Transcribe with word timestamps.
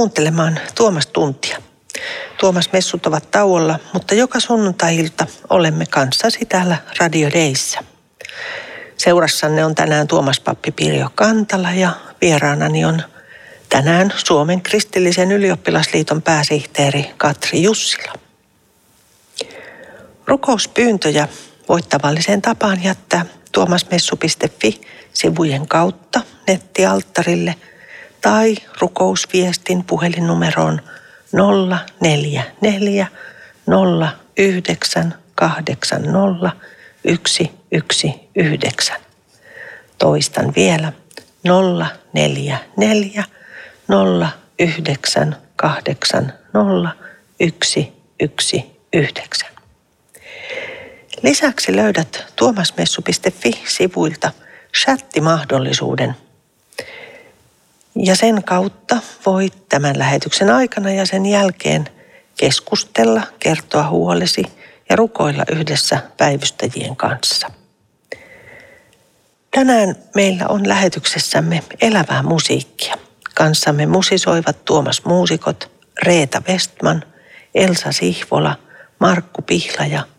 Kuuntelemaan 0.00 0.60
Tuomas 0.74 1.06
Tuntia. 1.06 1.58
Tuomas 2.40 2.72
Messut 2.72 3.06
ovat 3.06 3.30
tauolla, 3.30 3.78
mutta 3.92 4.14
joka 4.14 4.40
sunnuntai-ilta 4.40 5.26
olemme 5.50 5.86
kanssasi 5.86 6.44
täällä 6.44 6.76
Radio 7.00 7.30
Deissä. 7.32 7.78
Seurassanne 8.96 9.64
on 9.64 9.74
tänään 9.74 10.06
Tuomas 10.06 10.40
Pappi 10.40 10.72
Pirjo 10.72 11.10
Kantala 11.14 11.72
ja 11.72 11.90
vieraanani 12.20 12.84
on 12.84 13.02
tänään 13.68 14.12
Suomen 14.16 14.62
kristillisen 14.62 15.32
ylioppilasliiton 15.32 16.22
pääsihteeri 16.22 17.10
Katri 17.16 17.62
Jussila. 17.62 18.12
Rukouspyyntöjä 20.26 21.28
voit 21.68 21.88
tavalliseen 21.88 22.42
tapaan 22.42 22.84
jättää 22.84 23.26
tuomasmessu.fi 23.52 24.80
sivujen 25.12 25.68
kautta 25.68 26.20
nettialttarille 26.46 27.54
tai 28.20 28.56
rukousviestin 28.80 29.84
puhelinnumeroon 29.84 30.80
044 32.00 33.06
09 34.36 35.14
80 35.34 36.50
119. 37.04 38.92
Toistan 39.98 40.52
vielä 40.56 40.92
044 41.44 42.58
09 44.58 45.36
80 45.56 46.34
119. 47.62 49.46
Lisäksi 51.22 51.76
löydät 51.76 52.24
tuomasmessu.fi-sivuilta 52.36 54.32
chattimahdollisuuden. 54.76 56.16
Ja 57.94 58.16
sen 58.16 58.44
kautta 58.44 58.96
voit 59.26 59.68
tämän 59.68 59.98
lähetyksen 59.98 60.50
aikana 60.50 60.90
ja 60.90 61.06
sen 61.06 61.26
jälkeen 61.26 61.88
keskustella, 62.38 63.22
kertoa 63.38 63.88
huolesi 63.88 64.42
ja 64.88 64.96
rukoilla 64.96 65.44
yhdessä 65.52 66.02
päivystäjien 66.16 66.96
kanssa. 66.96 67.50
Tänään 69.50 69.96
meillä 70.14 70.46
on 70.48 70.68
lähetyksessämme 70.68 71.62
elävää 71.80 72.22
musiikkia. 72.22 72.94
Kanssamme 73.34 73.86
musisoivat 73.86 74.64
Tuomas 74.64 75.04
Muusikot, 75.04 75.70
Reeta 76.02 76.42
Westman, 76.48 77.04
Elsa 77.54 77.92
Sihvola, 77.92 78.56
Markku 78.98 79.42
Pihlaja– 79.42 80.02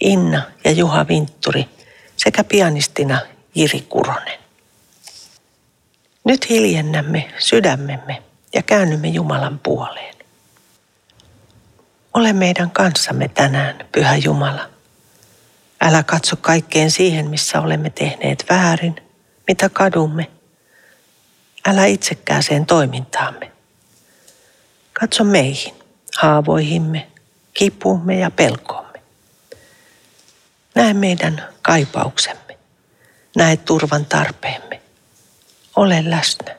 Inna 0.00 0.42
ja 0.64 0.70
Juha 0.70 1.08
Vintturi 1.08 1.68
sekä 2.16 2.44
pianistina 2.44 3.20
Jiri 3.54 3.80
Kuronen. 3.80 4.38
Nyt 6.26 6.48
hiljennämme 6.48 7.32
sydämemme 7.38 8.22
ja 8.54 8.62
käännymme 8.62 9.08
Jumalan 9.08 9.58
puoleen. 9.58 10.14
Ole 12.14 12.32
meidän 12.32 12.70
kanssamme 12.70 13.28
tänään, 13.28 13.86
Pyhä 13.92 14.16
Jumala. 14.16 14.70
Älä 15.80 16.02
katso 16.02 16.36
kaikkeen 16.36 16.90
siihen, 16.90 17.30
missä 17.30 17.60
olemme 17.60 17.90
tehneet 17.90 18.44
väärin, 18.50 18.96
mitä 19.48 19.68
kadumme. 19.68 20.30
Älä 21.66 21.84
itsekkääseen 21.84 22.66
toimintaamme. 22.66 23.52
Katso 24.92 25.24
meihin, 25.24 25.74
haavoihimme, 26.16 27.06
kipuumme 27.54 28.18
ja 28.18 28.30
pelkoon. 28.30 28.86
Näe 30.74 30.94
meidän 30.94 31.44
kaipauksemme. 31.62 32.58
Näe 33.36 33.56
turvan 33.56 34.04
tarpeemme. 34.04 34.85
Ole 35.76 36.04
läsnä. 36.06 36.56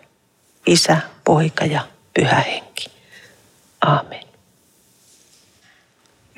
Isä, 0.66 0.98
poika 1.24 1.66
ja 1.66 1.81
pyhä 2.14 2.36
henki. 2.36 2.86
Aamen. 3.81 4.24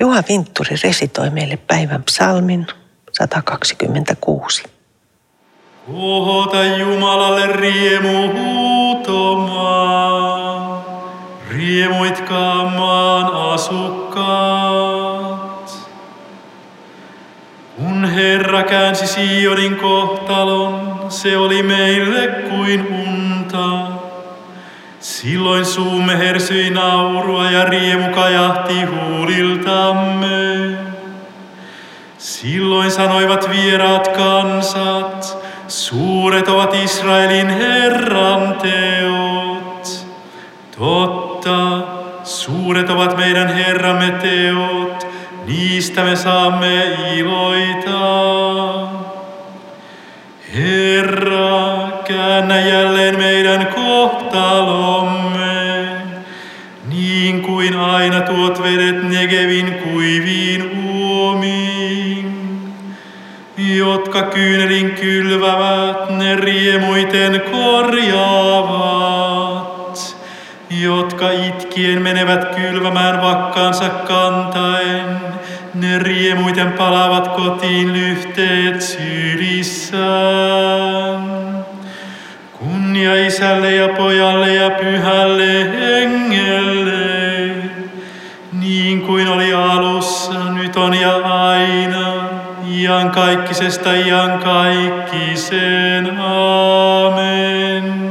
Juha 0.00 0.22
Vintturi 0.28 0.76
resitoi 0.84 1.30
meille 1.30 1.56
päivän 1.56 2.02
psalmin 2.02 2.66
126. 3.12 4.62
Kohota 5.86 6.64
Jumalalle 6.64 7.46
riemu 7.46 8.32
huutomaan, 8.32 9.80
riemuitkaa 11.50 12.70
maan 12.70 13.52
asukkaat. 13.52 14.90
Kun 17.76 18.04
Herra 18.04 18.62
käänsi 18.62 19.06
Sionin 19.06 19.76
kohtalon, 19.76 20.99
se 21.10 21.36
oli 21.36 21.62
meille 21.62 22.28
kuin 22.28 22.86
unta. 23.08 23.86
Silloin 25.00 25.64
suumme 25.64 26.18
hersyi 26.18 26.70
naurua 26.70 27.50
ja 27.50 27.64
riemu 27.64 28.14
kajahti 28.14 28.84
huuliltamme. 28.84 30.78
Silloin 32.18 32.90
sanoivat 32.90 33.50
vieraat 33.50 34.08
kansat, 34.08 35.38
suuret 35.68 36.48
ovat 36.48 36.74
Israelin 36.74 37.48
Herran 37.48 38.56
teot. 38.62 40.06
Totta, 40.78 41.82
suuret 42.24 42.90
ovat 42.90 43.16
meidän 43.16 43.48
Herramme 43.48 44.10
teot, 44.10 45.06
niistä 45.46 46.04
me 46.04 46.16
saamme 46.16 46.84
iloita. 47.16 48.00
Herra, 50.54 51.88
käännä 52.04 52.60
jälleen 52.60 53.18
meidän 53.18 53.66
kohtalomme, 53.66 55.30
niin 56.88 57.42
kuin 57.42 57.76
aina 57.76 58.20
tuot 58.20 58.62
vedet 58.62 59.08
Negevin 59.08 59.74
kuiviin 59.74 60.90
uomiin, 60.92 62.32
jotka 63.56 64.22
kyynelin 64.22 64.90
kylvävät, 64.90 66.10
ne 66.10 66.36
riemuiten 66.36 67.42
korjaavat, 67.52 68.96
jotka 70.70 71.30
itkien 71.30 72.02
menevät 72.02 72.54
kylvämään 72.54 73.22
vakkaansa 73.22 73.88
kantaen, 73.88 75.29
ne 75.80 75.98
riemuiten 75.98 76.72
palavat 76.72 77.28
kotiin 77.28 77.92
lyhteet 77.92 78.82
syylissään. 78.82 80.00
Kunnia 82.58 83.26
isälle 83.26 83.74
ja 83.74 83.88
pojalle 83.88 84.54
ja 84.54 84.70
pyhälle 84.70 85.72
hengelle, 85.72 87.50
niin 88.52 89.00
kuin 89.00 89.28
oli 89.28 89.54
alussa, 89.54 90.52
nyt 90.52 90.76
on 90.76 90.94
ja 90.94 91.16
aina, 91.16 92.14
iankaikkisesta 92.78 93.92
iankaikkiseen. 93.92 96.20
Aamen. 96.20 98.10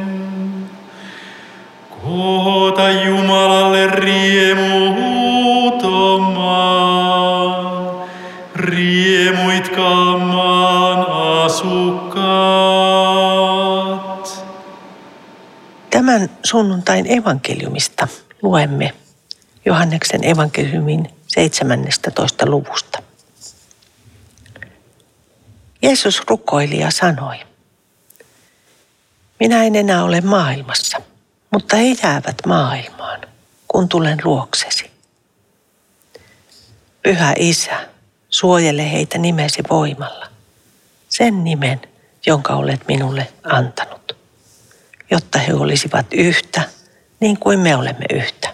Kohota 2.03 2.89
Jumalalle 2.89 3.87
riemu 3.87 4.68
asukkaat. 11.59 13.19
Tämän 15.89 16.29
sunnuntain 16.43 17.11
evankeliumista 17.11 18.07
luemme 18.41 18.93
Johanneksen 19.65 20.23
evankeliumin 20.23 21.09
17. 21.27 22.45
luvusta. 22.45 23.03
Jeesus 25.81 26.21
rukoili 26.27 26.79
ja 26.79 26.91
sanoi, 26.91 27.35
minä 29.39 29.63
en 29.63 29.75
enää 29.75 30.03
ole 30.03 30.21
maailmassa, 30.21 31.01
mutta 31.51 31.75
he 31.75 31.95
jäävät 32.03 32.37
maailmaan, 32.45 33.21
kun 33.67 33.89
tulen 33.89 34.17
luoksesi. 34.23 34.91
Pyhä 37.03 37.33
Isä, 37.37 37.89
suojele 38.29 38.91
heitä 38.91 39.17
nimesi 39.17 39.63
voimalla, 39.69 40.29
sen 41.09 41.43
nimen, 41.43 41.81
jonka 42.25 42.55
olet 42.55 42.81
minulle 42.87 43.27
antanut, 43.43 44.17
jotta 45.11 45.39
he 45.39 45.53
olisivat 45.53 46.05
yhtä, 46.13 46.61
niin 47.19 47.39
kuin 47.39 47.59
me 47.59 47.75
olemme 47.75 48.05
yhtä. 48.13 48.49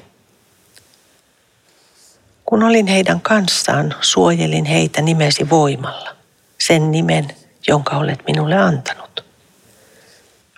Kun 2.46 2.63
olin 2.63 2.88
heidän 2.88 3.22
kanssaan, 3.22 3.96
suojelin 4.02 4.66
heitä 4.66 5.02
nimesi 5.02 5.50
voimalla, 5.50 6.16
sen 6.57 6.92
nimen, 6.92 7.28
jonka 7.68 7.98
olet 7.98 8.19
minulle 8.28 8.56
antanut. 8.56 9.25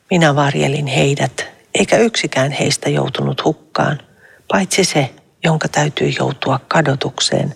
Minä 0.09 0.35
varjelin 0.35 0.88
heidät, 0.88 1.45
eikä 1.73 1.97
yksikään 1.97 2.51
heistä 2.51 2.89
joutunut 2.89 3.43
hukkaan, 3.45 4.00
paitsi 4.47 4.85
se, 4.85 5.13
jonka 5.43 5.67
täytyy 5.67 6.09
joutua 6.19 6.59
kadotukseen, 6.67 7.55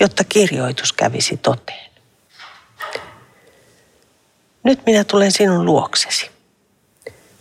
jotta 0.00 0.24
kirjoitus 0.24 0.92
kävisi 0.92 1.36
toteen. 1.36 1.87
Nyt 4.68 4.86
minä 4.86 5.04
tulen 5.04 5.32
sinun 5.32 5.64
luoksesi. 5.64 6.30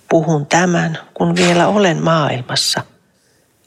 Puhun 0.09 0.45
tämän, 0.45 0.97
kun 1.13 1.35
vielä 1.35 1.67
olen 1.67 2.03
maailmassa, 2.03 2.83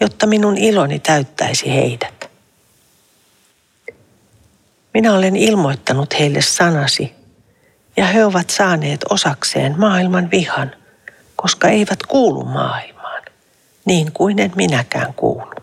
jotta 0.00 0.26
minun 0.26 0.58
iloni 0.58 0.98
täyttäisi 0.98 1.74
heidät. 1.74 2.30
Minä 4.94 5.14
olen 5.14 5.36
ilmoittanut 5.36 6.18
heille 6.18 6.42
sanasi, 6.42 7.14
ja 7.96 8.06
he 8.06 8.24
ovat 8.24 8.50
saaneet 8.50 9.00
osakseen 9.10 9.74
maailman 9.78 10.30
vihan, 10.30 10.72
koska 11.36 11.68
eivät 11.68 12.02
kuulu 12.08 12.44
maailmaan, 12.44 13.22
niin 13.84 14.12
kuin 14.12 14.38
en 14.38 14.52
minäkään 14.56 15.14
kuulu. 15.14 15.54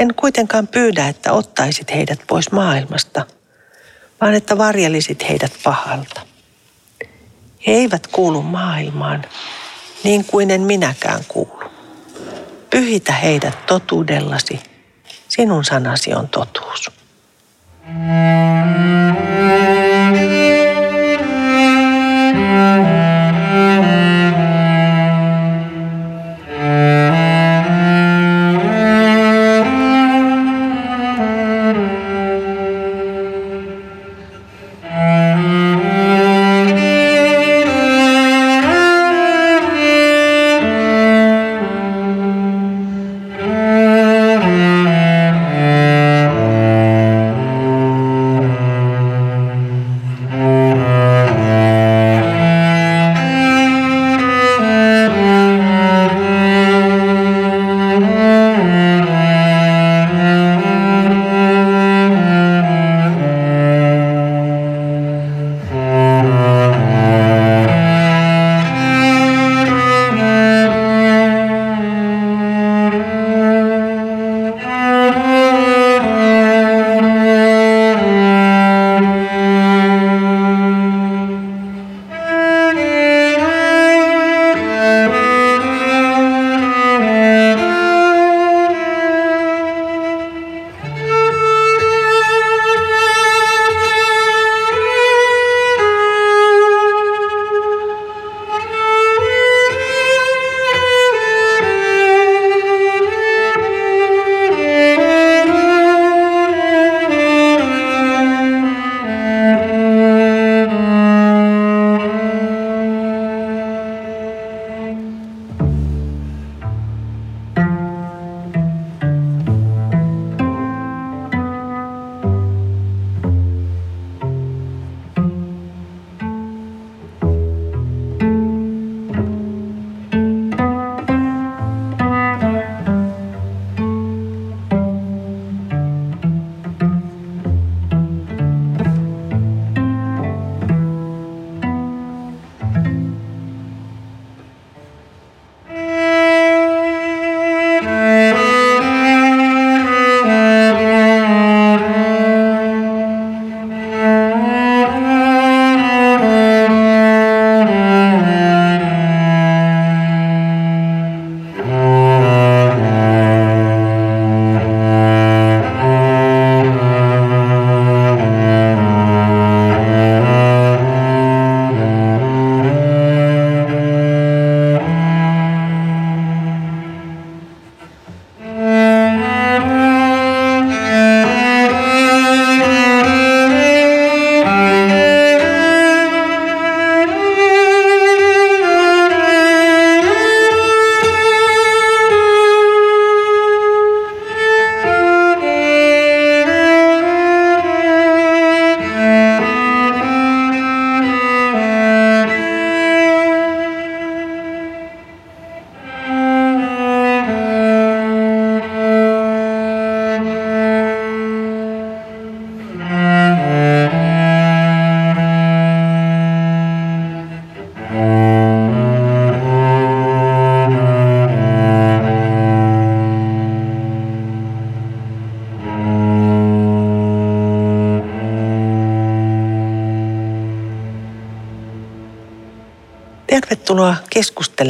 En 0.00 0.14
kuitenkaan 0.14 0.68
pyydä, 0.68 1.08
että 1.08 1.32
ottaisit 1.32 1.90
heidät 1.90 2.20
pois 2.26 2.52
maailmasta, 2.52 3.26
vaan 4.20 4.34
että 4.34 4.58
varjelisit 4.58 5.28
heidät 5.28 5.52
pahalta. 5.64 6.20
He 7.66 7.72
eivät 7.72 8.06
kuulu 8.06 8.42
maailmaan, 8.42 9.24
niin 10.04 10.24
kuin 10.24 10.50
en 10.50 10.60
minäkään 10.60 11.20
kuulu. 11.28 11.70
Pyhitä 12.70 13.12
heidät 13.12 13.66
totuudellasi. 13.66 14.60
Sinun 15.28 15.64
sanasi 15.64 16.14
on 16.14 16.28
totuus. 16.28 16.90
Tervetuloa 17.86 18.75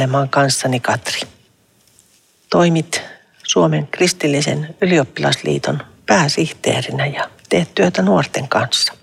keskustelemaan 0.07 0.29
kanssani 0.29 0.79
Katri. 0.79 1.21
Toimit 2.49 3.01
Suomen 3.43 3.87
kristillisen 3.87 4.75
ylioppilasliiton 4.81 5.81
pääsihteerinä 6.05 7.05
ja 7.05 7.29
teet 7.49 7.75
työtä 7.75 8.01
nuorten 8.01 8.47
kanssa. 8.47 8.93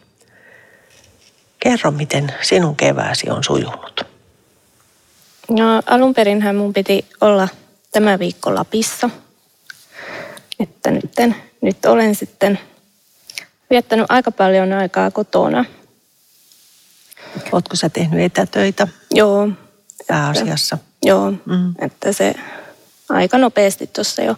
Kerro, 1.61 1.90
miten 1.90 2.32
sinun 2.42 2.76
kevääsi 2.76 3.30
on 3.30 3.44
sujunut. 3.44 4.06
No, 5.50 5.82
alun 5.87 6.14
perinhän 6.14 6.56
mun 6.56 6.73
piti 6.73 7.06
olla 7.20 7.49
tämä 7.92 8.18
viikko 8.18 8.54
Lapissa. 8.54 9.11
Että 10.61 10.90
nyt, 10.90 11.12
nyt 11.61 11.84
olen 11.87 12.14
sitten 12.14 12.58
viettänyt 13.70 14.06
aika 14.08 14.30
paljon 14.30 14.73
aikaa 14.73 15.11
kotona. 15.11 15.64
Oletko 17.52 17.76
sä 17.76 17.88
tehnyt 17.88 18.20
etätöitä? 18.20 18.88
Joo, 19.11 19.49
pääasiassa. 20.06 20.75
Että, 20.76 20.93
joo, 21.04 21.30
mm. 21.30 21.75
että 21.78 22.12
se 22.12 22.34
aika 23.08 23.38
nopeasti 23.38 23.87
tuossa 23.87 24.23
jo 24.23 24.37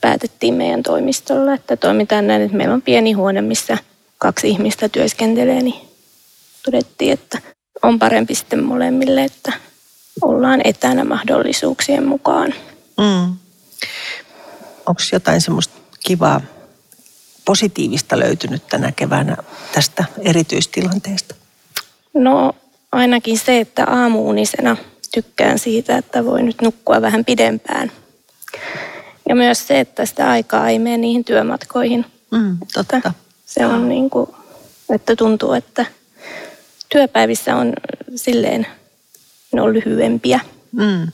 päätettiin 0.00 0.54
meidän 0.54 0.82
toimistolla, 0.82 1.54
että 1.54 1.76
toimitaan 1.76 2.26
näin, 2.26 2.42
että 2.42 2.56
meillä 2.56 2.74
on 2.74 2.82
pieni 2.82 3.12
huone, 3.12 3.40
missä 3.40 3.78
kaksi 4.18 4.48
ihmistä 4.48 4.88
työskentelee, 4.88 5.62
niin 5.62 5.88
todettiin, 6.64 7.12
että 7.12 7.38
on 7.82 7.98
parempi 7.98 8.34
sitten 8.34 8.64
molemmille, 8.64 9.24
että 9.24 9.52
ollaan 10.22 10.60
etänä 10.64 11.04
mahdollisuuksien 11.04 12.06
mukaan. 12.06 12.54
Mm. 12.98 13.36
Onko 14.86 15.02
jotain 15.12 15.40
semmoista 15.40 15.74
kivaa 16.06 16.40
positiivista 17.44 18.18
löytynyt 18.18 18.66
tänä 18.66 18.92
keväänä 18.92 19.36
tästä 19.72 20.04
erityistilanteesta? 20.22 21.34
No 22.14 22.54
ainakin 22.92 23.38
se, 23.38 23.60
että 23.60 23.84
aamuunisena 23.84 24.76
tykkään 25.14 25.58
siitä, 25.58 25.98
että 25.98 26.24
voi 26.24 26.42
nyt 26.42 26.62
nukkua 26.62 27.02
vähän 27.02 27.24
pidempään. 27.24 27.92
Ja 29.28 29.34
myös 29.34 29.66
se, 29.66 29.80
että 29.80 30.06
sitä 30.06 30.30
aikaa 30.30 30.68
ei 30.68 30.78
mene 30.78 30.96
niihin 30.96 31.24
työmatkoihin. 31.24 32.06
Mm, 32.30 32.58
totta. 32.72 33.12
Se 33.46 33.66
on 33.66 33.88
niin 33.88 34.10
kuin, 34.10 34.30
että 34.94 35.16
tuntuu, 35.16 35.52
että 35.52 35.86
työpäivissä 36.88 37.56
on 37.56 37.72
silleen, 38.16 38.66
ne 39.52 39.62
on 39.62 39.72
lyhyempiä. 39.72 40.40
Mm. 40.72 41.12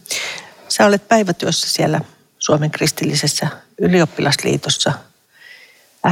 Sä 0.68 0.86
olet 0.86 1.08
päivätyössä 1.08 1.70
siellä 1.70 2.00
Suomen 2.38 2.70
kristillisessä 2.70 3.48
ylioppilasliitossa 3.78 4.92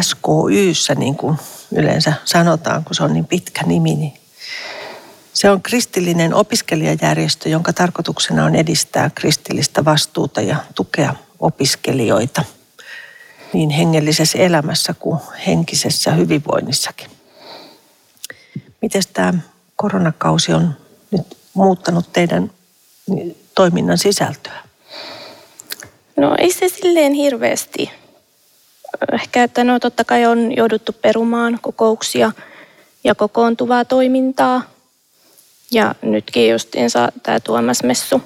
SKYssä, 0.01 0.95
niin 0.95 1.17
kuin 1.17 1.37
yleensä 1.77 2.13
sanotaan, 2.25 2.85
kun 2.85 2.95
se 2.95 3.03
on 3.03 3.13
niin 3.13 3.27
pitkä 3.27 3.63
nimi. 3.67 3.95
Niin 3.95 4.13
se 5.35 5.51
on 5.51 5.63
kristillinen 5.63 6.35
opiskelijajärjestö, 6.35 7.49
jonka 7.49 7.73
tarkoituksena 7.73 8.45
on 8.45 8.55
edistää 8.55 9.11
kristillistä 9.15 9.85
vastuuta 9.85 10.41
ja 10.41 10.57
tukea 10.75 11.15
opiskelijoita 11.41 12.45
niin 13.53 13.71
hengellisessä 13.71 14.39
elämässä 14.39 14.95
kuin 14.99 15.21
henkisessä 15.47 16.13
hyvinvoinnissakin. 16.13 17.11
Miten 18.83 19.03
tämä 19.13 19.35
koronakausi 19.77 20.53
on 20.53 20.77
nyt 21.11 21.37
muuttanut 21.55 22.13
teidän 22.13 22.51
toiminnan 23.55 23.99
sisältöä? 23.99 24.63
No 26.17 26.35
ei 26.39 26.53
se 26.53 26.69
silleen 26.69 27.13
hirveästi. 27.13 27.91
Ehkä, 29.13 29.45
että 29.45 29.65
no 29.65 29.81
totta 29.81 30.05
kai 30.05 30.27
on 30.27 30.57
jouduttu 30.57 30.93
perumaan 30.93 31.59
kokouksia 31.63 32.33
ja 33.05 33.15
kokoontuvaa 33.15 33.85
toimintaa. 33.85 34.74
Ja 35.75 35.95
nytkin 36.03 36.51
justiinsa 36.51 37.09
tämä 37.23 37.41
Tuomas-messu 37.41 38.23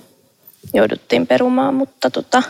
jouduttiin 0.74 1.26
perumaan, 1.26 1.74
mutta, 1.74 2.10
tota, 2.10 2.42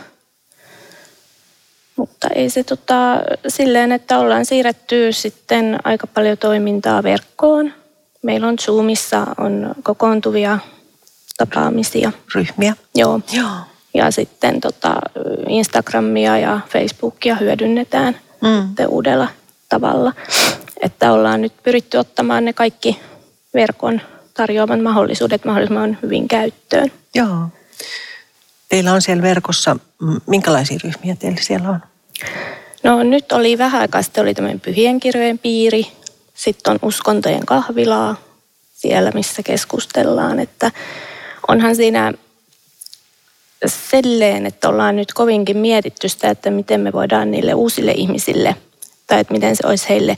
mutta 1.95 2.27
ei 2.35 2.49
se 2.49 2.63
tota, 2.63 3.21
silleen, 3.47 3.91
että 3.91 4.19
ollaan 4.19 4.45
siirretty 4.45 5.13
sitten 5.13 5.79
aika 5.83 6.07
paljon 6.07 6.37
toimintaa 6.37 7.03
verkkoon. 7.03 7.73
Meillä 8.21 8.47
on 8.47 8.59
Zoomissa 8.59 9.27
on 9.37 9.75
kokoontuvia 9.83 10.59
tapaamisia. 11.37 12.11
Ryhmiä? 12.35 12.73
Joo. 12.95 13.19
Joo. 13.33 13.49
Ja 13.93 14.11
sitten 14.11 14.61
tota 14.61 14.95
Instagramia 15.47 16.37
ja 16.37 16.59
Facebookia 16.69 17.35
hyödynnetään 17.35 18.15
mm. 18.41 18.75
uudella 18.87 19.27
tavalla. 19.69 20.13
Että 20.81 21.11
ollaan 21.11 21.41
nyt 21.41 21.53
pyritty 21.63 21.97
ottamaan 21.97 22.45
ne 22.45 22.53
kaikki 22.53 22.99
verkon 23.53 24.01
tarjoaman 24.39 24.81
mahdollisuudet 24.81 25.45
mahdollisimman 25.45 25.97
hyvin 26.01 26.27
käyttöön. 26.27 26.91
Joo. 27.15 27.47
Teillä 28.69 28.93
on 28.93 29.01
siellä 29.01 29.23
verkossa, 29.23 29.75
minkälaisia 30.27 30.79
ryhmiä 30.83 31.15
teillä 31.15 31.41
siellä 31.41 31.69
on? 31.69 31.79
No 32.83 33.03
nyt 33.03 33.31
oli 33.31 33.57
vähän 33.57 33.81
aikaa 33.81 34.01
sitten 34.01 34.21
oli 34.21 34.33
tämmöinen 34.33 34.59
pyhien 34.59 34.99
kirjojen 34.99 35.39
piiri. 35.39 35.87
Sitten 36.33 36.71
on 36.71 36.79
uskontojen 36.81 37.45
kahvilaa 37.45 38.15
siellä, 38.73 39.11
missä 39.11 39.43
keskustellaan. 39.43 40.39
Että 40.39 40.71
onhan 41.47 41.75
siinä 41.75 42.13
selleen, 43.65 44.45
että 44.45 44.69
ollaan 44.69 44.95
nyt 44.95 45.13
kovinkin 45.13 45.57
mietitty 45.57 46.09
sitä, 46.09 46.29
että 46.29 46.51
miten 46.51 46.81
me 46.81 46.91
voidaan 46.93 47.31
niille 47.31 47.53
uusille 47.53 47.91
ihmisille, 47.91 48.55
tai 49.07 49.19
että 49.19 49.33
miten 49.33 49.55
se 49.55 49.67
olisi 49.67 49.89
heille 49.89 50.17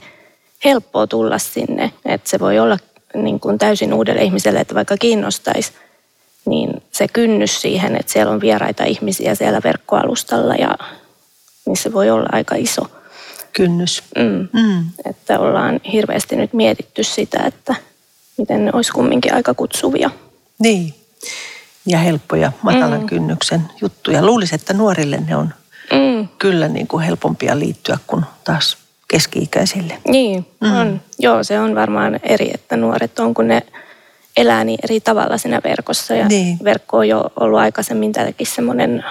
helppoa 0.64 1.06
tulla 1.06 1.38
sinne. 1.38 1.92
Että 2.04 2.30
se 2.30 2.38
voi 2.38 2.58
olla 2.58 2.78
niin 3.14 3.40
kuin 3.40 3.58
täysin 3.58 3.94
uudelle 3.94 4.22
ihmiselle, 4.22 4.60
että 4.60 4.74
vaikka 4.74 4.96
kiinnostaisi, 4.96 5.72
niin 6.46 6.82
se 6.92 7.08
kynnys 7.08 7.62
siihen, 7.62 7.96
että 7.96 8.12
siellä 8.12 8.32
on 8.32 8.40
vieraita 8.40 8.84
ihmisiä 8.84 9.34
siellä 9.34 9.60
verkkoalustalla 9.64 10.54
ja 10.54 10.78
niin 11.66 11.76
se 11.76 11.92
voi 11.92 12.10
olla 12.10 12.28
aika 12.32 12.54
iso. 12.54 12.86
Kynnys. 13.52 14.02
Mm. 14.16 14.48
Mm. 14.60 14.84
Että 15.04 15.38
ollaan 15.38 15.80
hirveästi 15.92 16.36
nyt 16.36 16.52
mietitty 16.52 17.04
sitä, 17.04 17.42
että 17.46 17.74
miten 18.36 18.64
ne 18.64 18.70
olisi 18.74 18.92
kumminkin 18.92 19.34
aika 19.34 19.54
kutsuvia. 19.54 20.10
Niin 20.58 20.94
ja 21.86 21.98
helppoja 21.98 22.52
matalan 22.62 23.00
mm. 23.00 23.06
kynnyksen 23.06 23.62
juttuja. 23.80 24.26
Luulisin, 24.26 24.54
että 24.54 24.72
nuorille 24.72 25.22
ne 25.26 25.36
on 25.36 25.54
mm. 25.92 26.28
kyllä 26.38 26.68
niin 26.68 26.86
kuin 26.86 27.04
helpompia 27.04 27.58
liittyä 27.58 27.98
kuin 28.06 28.24
taas 28.44 28.76
keski-ikäisille. 29.12 29.98
Niin, 30.08 30.46
mm. 30.60 30.80
on. 30.80 31.00
Joo, 31.18 31.44
se 31.44 31.60
on 31.60 31.74
varmaan 31.74 32.20
eri, 32.22 32.50
että 32.54 32.76
nuoret 32.76 33.18
on, 33.18 33.34
kun 33.34 33.48
ne 33.48 33.62
elää 34.36 34.64
niin 34.64 34.78
eri 34.82 35.00
tavalla 35.00 35.38
siinä 35.38 35.60
verkossa. 35.64 36.14
Ja 36.14 36.28
niin. 36.28 36.58
verkko 36.64 36.98
on 36.98 37.08
jo 37.08 37.30
ollut 37.40 37.58
aikaisemmin 37.58 38.12
tälläkin 38.12 38.46
semmoinen 38.46 39.04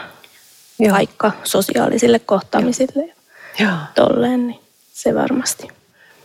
paikka 0.89 1.31
sosiaalisille 1.43 2.19
kohtaamisille. 2.19 3.13
Joo. 3.59 3.71
Tolleen, 3.95 4.47
niin 4.47 4.59
se 4.93 5.15
varmasti. 5.15 5.67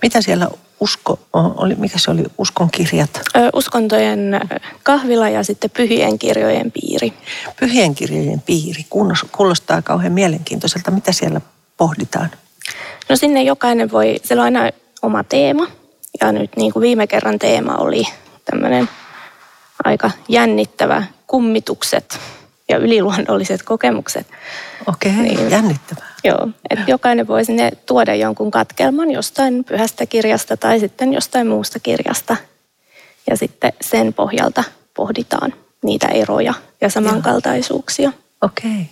Mitä 0.02 0.22
siellä 0.22 0.48
usko, 0.80 1.18
oli, 1.32 1.74
mikä 1.74 1.98
se 1.98 2.10
oli, 2.10 2.22
uskon 2.38 2.70
kirjat? 2.70 3.20
Uskontojen 3.52 4.40
kahvila 4.82 5.28
ja 5.28 5.44
sitten 5.44 5.70
pyhien 5.70 6.18
kirjojen 6.18 6.72
piiri. 6.72 7.12
Pyhien 7.60 7.94
kirjojen 7.94 8.40
piiri, 8.40 8.86
kuulostaa 9.32 9.82
kauhean 9.82 10.12
mielenkiintoiselta. 10.12 10.90
Mitä 10.90 11.12
siellä 11.12 11.40
pohditaan? 11.76 12.30
No 13.08 13.16
sinne 13.16 13.42
jokainen 13.42 13.92
voi, 13.92 14.16
siellä 14.22 14.40
on 14.40 14.44
aina 14.44 14.70
oma 15.02 15.24
teema. 15.24 15.66
Ja 16.20 16.32
nyt 16.32 16.56
niin 16.56 16.72
kuin 16.72 16.80
viime 16.80 17.06
kerran 17.06 17.38
teema 17.38 17.76
oli 17.76 18.04
tämmöinen 18.44 18.88
aika 19.84 20.10
jännittävä 20.28 21.02
kummitukset 21.26 22.18
ja 22.68 22.76
yliluonnolliset 22.76 23.62
kokemukset. 23.62 24.26
Okei, 24.86 25.12
okay, 25.12 25.22
niin, 25.22 25.50
jännittävää. 25.50 26.14
Joo, 26.24 26.48
että 26.70 26.84
jokainen 26.90 27.28
voi 27.28 27.44
sinne 27.44 27.70
tuoda 27.86 28.14
jonkun 28.14 28.50
katkelman 28.50 29.10
jostain 29.10 29.64
pyhästä 29.64 30.06
kirjasta 30.06 30.56
tai 30.56 30.80
sitten 30.80 31.12
jostain 31.12 31.46
muusta 31.46 31.80
kirjasta. 31.80 32.36
Ja 33.30 33.36
sitten 33.36 33.72
sen 33.80 34.14
pohjalta 34.14 34.64
pohditaan 34.94 35.54
niitä 35.82 36.06
eroja 36.06 36.54
ja 36.80 36.88
samankaltaisuuksia. 36.88 38.12
Okei. 38.42 38.70
Okay. 38.70 38.84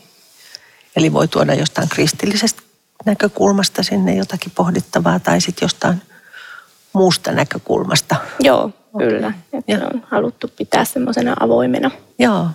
Eli 0.96 1.12
voi 1.12 1.28
tuoda 1.28 1.54
jostain 1.54 1.88
kristillisestä 1.88 2.62
näkökulmasta 3.04 3.82
sinne 3.82 4.14
jotakin 4.14 4.52
pohdittavaa 4.54 5.18
tai 5.18 5.40
sitten 5.40 5.64
jostain 5.64 6.02
muusta 6.92 7.32
näkökulmasta. 7.32 8.16
Joo, 8.40 8.70
okay. 8.92 9.08
kyllä. 9.08 9.32
Että 9.52 9.86
on 9.94 10.06
haluttu 10.10 10.50
pitää 10.56 10.84
semmoisena 10.84 11.36
avoimena. 11.40 11.90
Joo, 12.18 12.46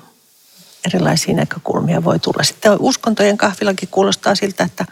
erilaisia 0.86 1.36
näkökulmia 1.36 2.04
voi 2.04 2.20
tulla. 2.20 2.44
Sitten 2.44 2.72
uskontojen 2.80 3.38
kahvilakin 3.38 3.90
kuulostaa 3.92 4.36
siltä, 4.36 4.64
että 4.64 4.86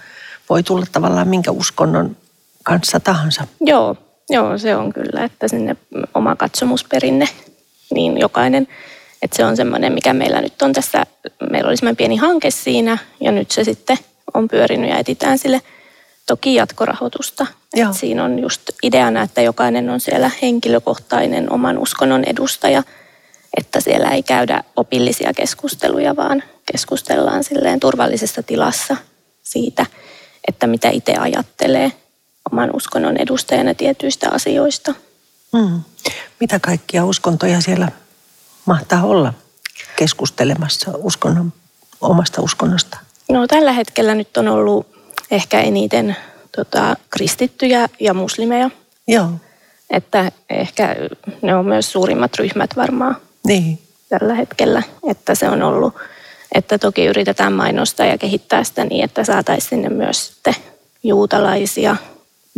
voi 0.49 0.63
tulla 0.63 0.85
tavallaan 0.91 1.27
minkä 1.27 1.51
uskonnon 1.51 2.17
kanssa 2.63 2.99
tahansa. 2.99 3.47
Joo, 3.61 3.95
joo 4.29 4.57
se 4.57 4.75
on 4.75 4.93
kyllä, 4.93 5.23
että 5.23 5.47
sinne 5.47 5.75
oma 6.13 6.35
katsomusperinne, 6.35 7.29
niin 7.93 8.17
jokainen, 8.17 8.67
että 9.21 9.37
se 9.37 9.45
on 9.45 9.57
semmoinen, 9.57 9.93
mikä 9.93 10.13
meillä 10.13 10.41
nyt 10.41 10.61
on 10.61 10.73
tässä, 10.73 11.05
meillä 11.51 11.67
oli 11.67 11.77
semmoinen 11.77 11.97
pieni 11.97 12.15
hanke 12.15 12.51
siinä 12.51 12.97
ja 13.19 13.31
nyt 13.31 13.51
se 13.51 13.63
sitten 13.63 13.97
on 14.33 14.47
pyörinyt 14.47 14.89
ja 14.89 14.97
etitään 14.97 15.37
sille 15.37 15.61
toki 16.25 16.55
jatkorahoitusta. 16.55 17.47
Joo. 17.75 17.93
siinä 17.93 18.23
on 18.23 18.39
just 18.39 18.61
ideana, 18.83 19.21
että 19.21 19.41
jokainen 19.41 19.89
on 19.89 19.99
siellä 19.99 20.31
henkilökohtainen 20.41 21.51
oman 21.51 21.77
uskonnon 21.77 22.23
edustaja– 22.23 22.83
että 23.57 23.81
siellä 23.81 24.09
ei 24.09 24.23
käydä 24.23 24.63
opillisia 24.75 25.33
keskusteluja, 25.33 26.15
vaan 26.15 26.43
keskustellaan 26.71 27.43
silleen 27.43 27.79
turvallisessa 27.79 28.43
tilassa 28.43 28.97
siitä, 29.43 29.85
että 30.47 30.67
mitä 30.67 30.89
itse 30.89 31.13
ajattelee 31.13 31.91
oman 32.51 32.75
uskonnon 32.75 33.17
edustajana 33.17 33.73
tietyistä 33.73 34.29
asioista. 34.31 34.93
Hmm. 35.57 35.81
Mitä 36.39 36.59
kaikkia 36.59 37.05
uskontoja 37.05 37.61
siellä 37.61 37.91
mahtaa 38.65 39.03
olla 39.03 39.33
keskustelemassa 39.95 40.91
uskonnon, 40.95 41.53
omasta 42.01 42.41
uskonnosta? 42.41 42.97
No 43.29 43.47
tällä 43.47 43.71
hetkellä 43.71 44.15
nyt 44.15 44.37
on 44.37 44.47
ollut 44.47 44.87
ehkä 45.31 45.61
eniten 45.61 46.15
tota, 46.55 46.95
kristittyjä 47.09 47.89
ja 47.99 48.13
muslimeja. 48.13 48.69
Joo. 49.07 49.29
Että 49.89 50.31
ehkä 50.49 50.95
ne 51.41 51.55
on 51.55 51.65
myös 51.65 51.91
suurimmat 51.91 52.35
ryhmät 52.35 52.75
varmaan 52.75 53.17
niin. 53.43 53.79
tällä 54.09 54.35
hetkellä. 54.35 54.83
Että 55.09 55.35
se 55.35 55.49
on 55.49 55.63
ollut, 55.63 55.93
että 56.55 56.77
toki 56.77 57.05
yritetään 57.05 57.53
mainostaa 57.53 58.05
ja 58.05 58.17
kehittää 58.17 58.63
sitä 58.63 58.85
niin, 58.85 59.03
että 59.03 59.23
saataisiin 59.23 59.69
sinne 59.69 59.89
myös 59.89 60.27
sitten 60.27 60.55
juutalaisia, 61.03 61.95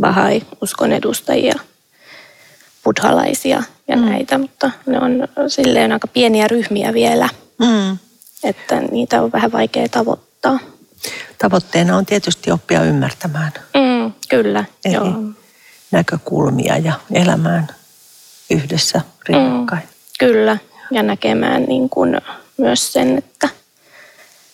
bahai, 0.02 0.42
uskon 0.62 0.92
edustajia, 0.92 1.60
buddhalaisia 2.84 3.64
ja 3.88 3.96
mm. 3.96 4.06
näitä, 4.06 4.38
mutta 4.38 4.72
ne 4.86 5.00
on 5.00 5.28
silleen 5.48 5.92
aika 5.92 6.08
pieniä 6.08 6.48
ryhmiä 6.48 6.94
vielä, 6.94 7.30
Mm. 7.60 7.98
että 8.44 8.82
niitä 8.82 9.22
on 9.22 9.32
vähän 9.32 9.52
vaikea 9.52 9.90
tavoittaa. 9.90 10.29
Tavoitteena 11.38 11.98
on 11.98 12.06
tietysti 12.06 12.52
oppia 12.52 12.84
ymmärtämään 12.84 13.52
Mm, 13.74 14.14
kyllä, 14.30 14.66
eri 14.86 14.94
joo. 14.96 15.14
näkökulmia 15.92 16.78
ja 16.78 16.94
elämään 17.12 17.68
yhdessä 18.50 19.02
rinnakkain. 19.30 19.84
Kyllä, 20.20 20.58
ja 20.92 21.04
näkemään 21.04 21.64
niin 21.64 21.90
kuin 21.90 22.18
myös 22.58 22.94
sen, 22.94 23.18
että 23.18 23.50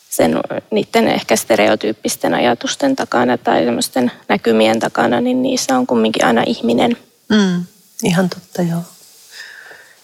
sen, 0.09 0.39
niiden 0.71 1.07
ehkä 1.07 1.35
stereotyyppisten 1.35 2.33
ajatusten 2.33 2.95
takana 2.95 3.37
tai 3.37 3.63
semmoisten 3.63 4.11
näkymien 4.29 4.79
takana, 4.79 5.21
niin 5.21 5.41
niissä 5.41 5.77
on 5.77 5.87
kumminkin 5.87 6.25
aina 6.25 6.43
ihminen. 6.45 6.97
Mm. 7.29 7.63
Ihan 8.03 8.29
totta, 8.29 8.61
joo. 8.61 8.81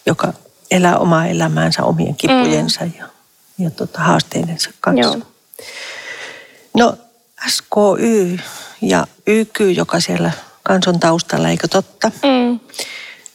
Joka 0.05 0.33
elää 0.71 0.97
omaa 0.97 1.25
elämäänsä 1.25 1.83
omien 1.83 2.15
kipujensa 2.15 2.83
ja, 2.99 3.05
ja 3.57 3.69
tota, 3.69 3.99
haasteidensa 3.99 4.69
kanssa. 4.79 5.17
Joo. 5.17 5.30
No 6.77 6.97
SKY 7.47 8.39
ja 8.81 9.07
YK, 9.27 9.59
joka 9.75 9.99
siellä 9.99 10.31
kanson 10.63 10.99
taustalla, 10.99 11.49
eikö 11.49 11.67
totta? 11.67 12.11
Mm, 12.23 12.59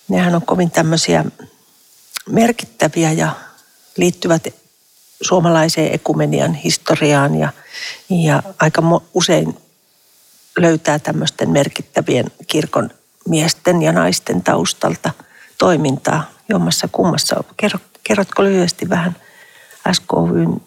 Nehän 0.08 0.34
on 0.34 0.42
kovin 0.42 0.70
tämmöisiä 0.70 1.24
merkittäviä 2.30 3.12
ja 3.12 3.30
liittyvät 3.96 4.46
suomalaiseen 5.20 5.94
ekumenian 5.94 6.54
historiaan 6.54 7.34
ja, 7.34 7.52
ja 8.10 8.42
aika 8.58 8.82
usein 9.14 9.58
löytää 10.58 10.98
tämmöisten 10.98 11.50
merkittävien 11.50 12.26
kirkon 12.46 12.90
miesten 13.28 13.82
ja 13.82 13.92
naisten 13.92 14.42
taustalta 14.42 15.10
toimintaa 15.58 16.30
jommassa 16.48 16.88
kummassa. 16.92 17.44
Kerro, 17.56 17.78
kerrotko 18.02 18.44
lyhyesti 18.44 18.88
vähän 18.88 19.16
SKYn 19.92 20.62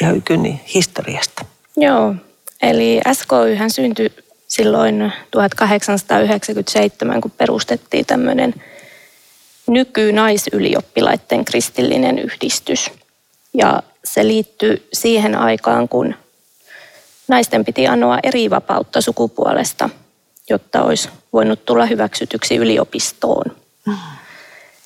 ja 0.00 0.10
YKyn 0.10 0.60
historiasta? 0.74 1.44
joo, 1.76 2.14
eli 2.62 3.00
SKYhän 3.12 3.70
syntyi 3.70 4.10
silloin 4.48 5.12
1897, 5.30 7.20
kun 7.20 7.30
perustettiin 7.30 8.06
tämmöinen 8.06 8.54
nykynaisylioppilaiden 9.66 11.44
kristillinen 11.44 12.18
yhdistys. 12.18 12.90
Ja 13.54 13.82
se 14.04 14.26
liittyy 14.26 14.88
siihen 14.92 15.34
aikaan, 15.34 15.88
kun 15.88 16.14
naisten 17.28 17.64
piti 17.64 17.86
anoa 17.86 18.18
eri 18.22 18.50
vapautta 18.50 19.00
sukupuolesta, 19.00 19.90
jotta 20.50 20.82
olisi 20.82 21.08
voinut 21.32 21.64
tulla 21.64 21.86
hyväksytyksi 21.86 22.56
yliopistoon. 22.56 23.56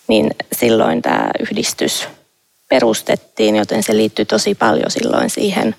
Niin 0.09 0.31
silloin 0.53 1.03
tämä 1.03 1.31
yhdistys 1.41 2.09
perustettiin, 2.71 3.57
joten 3.57 3.83
se 3.83 3.97
liittyy 3.97 4.25
tosi 4.25 4.55
paljon 4.55 4.91
silloin 4.91 5.31
siihen 5.31 5.75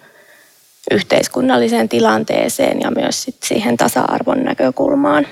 yhteiskunnalliseen 0.91 1.89
tilanteeseen 1.89 2.81
ja 2.81 2.91
myös 2.91 3.23
sit 3.23 3.37
siihen 3.43 3.77
tasa-arvon 3.77 4.43
näkökulmaan. 4.43 5.27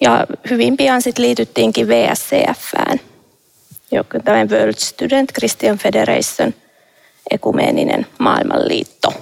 Ja 0.00 0.26
hyvin 0.50 0.76
pian 0.76 1.02
sitten 1.02 1.24
liityttiinkin 1.24 1.88
VSCFään, 1.88 3.00
joka 3.90 4.18
on 4.18 4.24
tämä 4.24 4.44
World 4.44 4.78
Student 4.78 5.32
Christian 5.32 5.78
Federation, 5.78 6.54
ekumeeninen 7.30 8.06
maailmanliitto. 8.18 9.14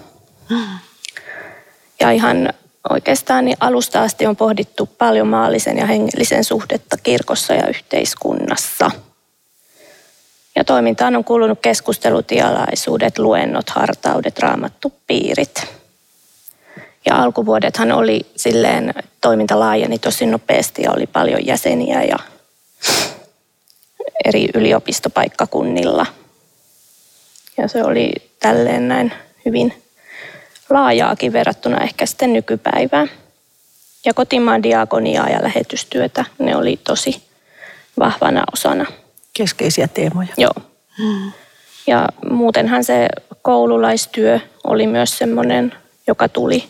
Ja 2.01 2.11
ihan 2.11 2.53
oikeastaan 2.91 3.45
niin 3.45 3.57
alusta 3.61 4.03
asti 4.03 4.27
on 4.27 4.37
pohdittu 4.37 4.87
paljon 4.87 5.29
maallisen 5.29 5.79
ja 5.79 5.87
hengellisen 5.87 6.45
suhdetta 6.45 6.97
kirkossa 7.03 7.55
ja 7.55 7.67
yhteiskunnassa. 7.69 8.91
Ja 10.55 10.65
toimintaan 10.65 11.17
on 11.17 11.25
kuulunut 11.25 11.59
keskustelutialaisuudet, 11.63 13.19
luennot, 13.19 13.71
hartaudet, 13.71 14.39
raamattupiirit. 14.39 15.67
Ja 17.07 17.23
alkuvuodethan 17.23 17.93
oli 17.93 18.21
silleen, 18.37 18.95
toiminta 19.21 19.61
laajeni 19.61 19.99
tosi 19.99 20.27
nopeasti 20.27 20.83
ja 20.83 20.93
oli 20.93 21.07
paljon 21.07 21.47
jäseniä 21.47 22.03
ja 22.03 22.19
eri 24.25 24.49
yliopistopaikkakunnilla. 24.55 26.07
Ja 27.57 27.69
se 27.69 27.85
oli 27.85 28.13
tälleen 28.41 28.89
näin 28.89 29.13
hyvin 29.45 29.83
laajaakin 30.71 31.33
verrattuna 31.33 31.81
ehkä 31.81 32.07
sitten 32.07 32.33
nykypäivään. 32.33 33.11
Ja 34.05 34.15
kotimaan 34.15 34.63
diakoniaa 34.63 35.29
ja 35.29 35.43
lähetystyötä, 35.43 36.25
ne 36.39 36.57
oli 36.57 36.81
tosi 36.85 37.23
vahvana 37.99 38.45
osana. 38.53 38.87
Keskeisiä 39.43 39.89
teemoja. 39.89 40.29
Joo. 40.37 40.55
Ja 41.87 42.09
muutenhan 42.31 42.85
se 42.85 43.09
koululaistyö 43.43 44.41
oli 44.65 44.87
myös 44.87 45.19
semmoinen, 45.19 45.75
joka 46.07 46.29
tuli 46.29 46.65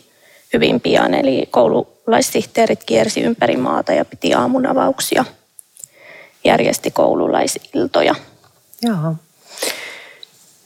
hyvin 0.53 0.81
pian. 0.81 1.13
Eli 1.13 1.47
koululaissihteerit 1.51 2.83
kiersi 2.83 3.21
ympäri 3.21 3.57
maata 3.57 3.93
ja 3.93 4.05
piti 4.05 4.33
aamunavauksia. 4.33 5.25
Järjesti 6.43 6.91
koululaisiltoja. 6.91 8.15
Joo. 8.81 9.15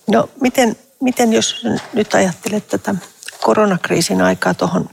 No 0.07 0.29
miten, 0.41 0.75
miten 1.01 1.33
jos 1.33 1.65
nyt 1.93 2.13
ajattelet 2.13 2.67
tätä 2.67 2.95
koronakriisin 3.43 4.21
aikaa 4.21 4.53
tuohon 4.53 4.89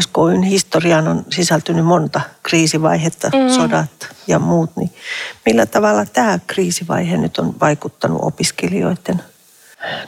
SKYn 0.00 0.42
historiaan 0.42 1.08
on 1.08 1.24
sisältynyt 1.30 1.84
monta 1.84 2.20
kriisivaihetta, 2.42 3.28
mm. 3.28 3.48
sodat 3.48 4.08
ja 4.26 4.38
muut, 4.38 4.70
niin 4.76 4.90
millä 5.46 5.66
tavalla 5.66 6.06
tämä 6.06 6.38
kriisivaihe 6.46 7.16
nyt 7.16 7.38
on 7.38 7.54
vaikuttanut 7.60 8.18
opiskelijoiden, 8.22 9.22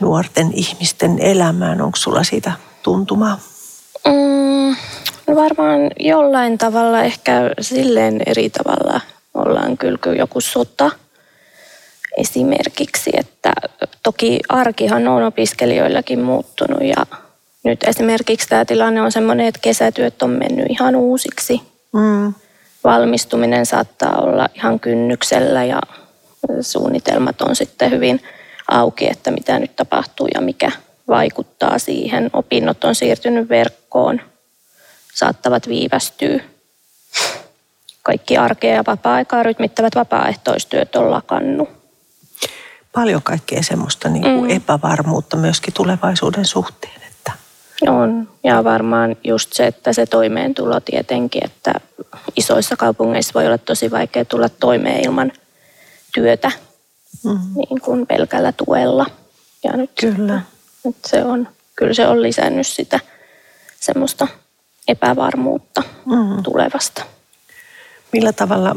nuorten 0.00 0.52
ihmisten 0.52 1.18
elämään? 1.18 1.80
Onko 1.80 1.96
sulla 1.96 2.24
siitä 2.24 2.52
tuntumaa? 2.82 3.38
Mm, 4.06 4.76
no 5.26 5.34
varmaan 5.34 5.80
jollain 6.00 6.58
tavalla, 6.58 7.02
ehkä 7.02 7.50
silleen 7.60 8.20
eri 8.26 8.50
tavalla 8.50 9.00
ollaan 9.34 9.78
kyllä 9.78 10.14
joku 10.18 10.40
sota 10.40 10.90
esimerkiksi, 12.16 13.10
että 13.14 13.52
toki 14.02 14.40
arkihan 14.48 15.08
on 15.08 15.22
opiskelijoillakin 15.22 16.20
muuttunut 16.20 16.82
ja 16.82 17.06
nyt 17.64 17.84
esimerkiksi 17.84 18.48
tämä 18.48 18.64
tilanne 18.64 19.02
on 19.02 19.12
sellainen, 19.12 19.46
että 19.46 19.60
kesätyöt 19.62 20.22
on 20.22 20.30
mennyt 20.30 20.66
ihan 20.68 20.96
uusiksi. 20.96 21.60
Mm. 21.92 22.34
Valmistuminen 22.84 23.66
saattaa 23.66 24.16
olla 24.20 24.48
ihan 24.54 24.80
kynnyksellä 24.80 25.64
ja 25.64 25.80
suunnitelmat 26.60 27.42
on 27.42 27.56
sitten 27.56 27.90
hyvin 27.90 28.22
auki, 28.68 29.08
että 29.10 29.30
mitä 29.30 29.58
nyt 29.58 29.76
tapahtuu 29.76 30.28
ja 30.34 30.40
mikä 30.40 30.70
vaikuttaa 31.08 31.78
siihen. 31.78 32.30
Opinnot 32.32 32.84
on 32.84 32.94
siirtynyt 32.94 33.48
verkkoon, 33.48 34.20
saattavat 35.14 35.68
viivästyä. 35.68 36.44
Kaikki 38.02 38.36
arkea 38.36 38.74
ja 38.74 38.84
vapaa-aikaa 38.86 39.42
rytmittävät 39.42 39.94
vapaaehtoistyöt 39.94 40.96
on 40.96 41.10
lakannut. 41.10 41.68
Paljon 42.92 43.22
kaikkea 43.22 43.62
semmoista 43.62 44.08
niin 44.08 44.22
kuin 44.22 44.44
Mm. 44.44 44.50
epävarmuutta 44.50 45.36
myöskin 45.36 45.74
tulevaisuuden 45.74 46.44
suhteen. 46.44 47.04
On, 47.82 48.28
ja 48.44 48.64
varmaan 48.64 49.16
just 49.24 49.52
se, 49.52 49.66
että 49.66 49.92
se 49.92 50.06
toimeentulo 50.06 50.80
tietenkin, 50.80 51.44
että 51.44 51.74
isoissa 52.36 52.76
kaupungeissa 52.76 53.34
voi 53.34 53.46
olla 53.46 53.58
tosi 53.58 53.90
vaikea 53.90 54.24
tulla 54.24 54.48
toimeen 54.48 55.04
ilman 55.04 55.32
työtä 56.14 56.52
mm. 57.24 57.38
niin 57.54 57.80
kuin 57.80 58.06
pelkällä 58.06 58.52
tuella. 58.52 59.06
Ja 59.64 59.76
nyt, 59.76 59.90
Kyllä. 60.00 60.40
nyt 60.84 60.96
se 61.06 61.24
on, 61.24 61.48
kyllä 61.76 61.94
se 61.94 62.06
on 62.08 62.22
lisännyt 62.22 62.66
sitä 62.66 63.00
semmoista 63.80 64.28
epävarmuutta 64.88 65.82
Mm. 66.06 66.42
tulevasta. 66.42 67.02
Millä 68.12 68.32
tavalla 68.32 68.76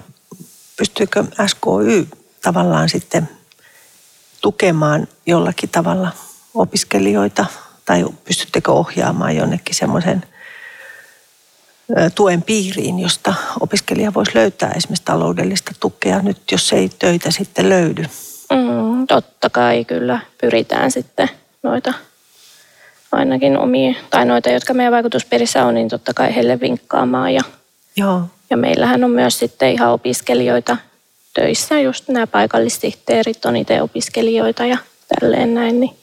pystyykö 0.77 1.23
SKY 1.47 2.07
tavallaan 2.41 2.89
sitten 2.89 3.29
tukemaan 4.41 5.07
jollakin 5.25 5.69
tavalla 5.69 6.12
opiskelijoita 6.53 7.45
tai 7.88 8.06
pystyttekö 8.26 8.71
ohjaamaan 8.71 9.36
jonnekin 9.36 9.76
semmoisen 9.76 10.23
tuen 12.15 12.41
piiriin, 12.41 13.00
josta 13.00 13.34
opiskelija 13.60 14.13
voisi 14.13 14.32
löytää 14.36 14.71
esimerkiksi 14.76 15.04
taloudellista 15.06 15.71
tukea 15.80 16.21
nyt, 16.21 16.38
jos 16.52 16.73
ei 16.73 16.89
töitä 17.00 17.32
sitten 17.32 17.69
löydy. 17.69 18.06
Mm, 18.52 19.08
totta 19.08 19.50
kai 19.50 19.86
kyllä 19.86 20.19
pyritään 20.41 20.91
sitten 20.91 21.30
noita 21.63 21.93
ainakin 23.12 23.58
omia, 23.58 23.93
tai 24.10 24.26
noita, 24.26 24.50
jotka 24.50 24.73
meidän 24.73 24.93
vaikutuspiirissä 24.93 25.65
on, 25.65 25.73
niin 25.73 25.89
totta 25.89 26.13
kai 26.13 26.36
heille 26.36 26.60
vinkkaamaan. 26.60 27.34
Ja, 27.34 27.41
Joo, 27.95 28.21
ja 28.50 28.58
meillähän 28.58 29.04
on 29.04 29.12
myös 29.12 29.39
sitten 29.39 29.71
ihan 29.71 29.91
opiskelijoita 29.91 30.78
töissä, 31.34 31.80
just 31.80 32.08
nämä 32.10 32.28
paikallissihteerit 32.28 33.45
on 33.45 33.56
itse 33.56 33.82
opiskelijoita 33.82 34.65
ja 34.65 34.78
tälleen 35.08 35.54
näin, 35.54 35.80
niin 35.80 35.97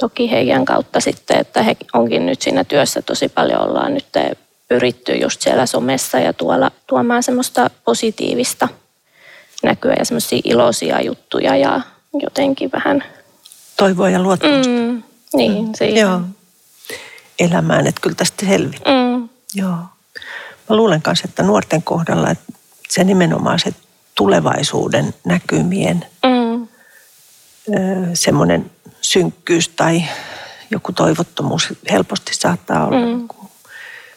toki 0.00 0.30
heidän 0.30 0.64
kautta 0.64 1.00
sitten, 1.00 1.38
että 1.38 1.62
he 1.62 1.76
onkin 1.92 2.26
nyt 2.26 2.42
siinä 2.42 2.64
työssä 2.64 3.02
tosi 3.02 3.28
paljon 3.28 3.60
ollaan 3.60 3.94
nyt 3.94 4.06
pyritty 4.68 5.16
just 5.16 5.42
siellä 5.42 5.66
somessa 5.66 6.18
ja 6.18 6.32
tuolla 6.32 6.70
tuomaan 6.86 7.22
semmoista 7.22 7.70
positiivista 7.84 8.68
näkyä 9.62 9.94
ja 9.98 10.04
semmoisia 10.04 10.40
iloisia 10.44 11.02
juttuja 11.02 11.56
ja 11.56 11.80
jotenkin 12.22 12.70
vähän... 12.72 13.04
Toivoa 13.76 14.10
ja 14.10 14.22
luottamusta. 14.22 14.72
Mm, 14.72 15.02
niin, 15.34 15.64
mm. 15.64 15.72
siihen. 15.74 15.96
Joo. 15.96 16.20
Elämään, 17.38 17.86
että 17.86 18.00
kyllä 18.00 18.16
tästä 18.16 18.46
selvitään. 18.46 19.18
Mm, 19.18 19.28
Joo. 19.54 19.76
Mä 20.68 20.76
luulen 20.76 21.02
kanssa, 21.02 21.26
että 21.28 21.42
nuorten 21.42 21.82
kohdalla 21.82 22.30
että 22.30 22.52
se 22.88 23.04
nimenomaan 23.04 23.58
se 23.58 23.70
tulevaisuuden 24.14 25.14
näkymien 25.24 26.06
mm, 26.24 26.68
semmoinen 28.14 28.70
synkkyys 29.00 29.68
tai 29.68 30.02
joku 30.70 30.92
toivottomuus 30.92 31.68
helposti 31.90 32.34
saattaa 32.34 32.86
olla 32.86 33.06
Mm. 33.06 33.20
mm. 33.20 33.28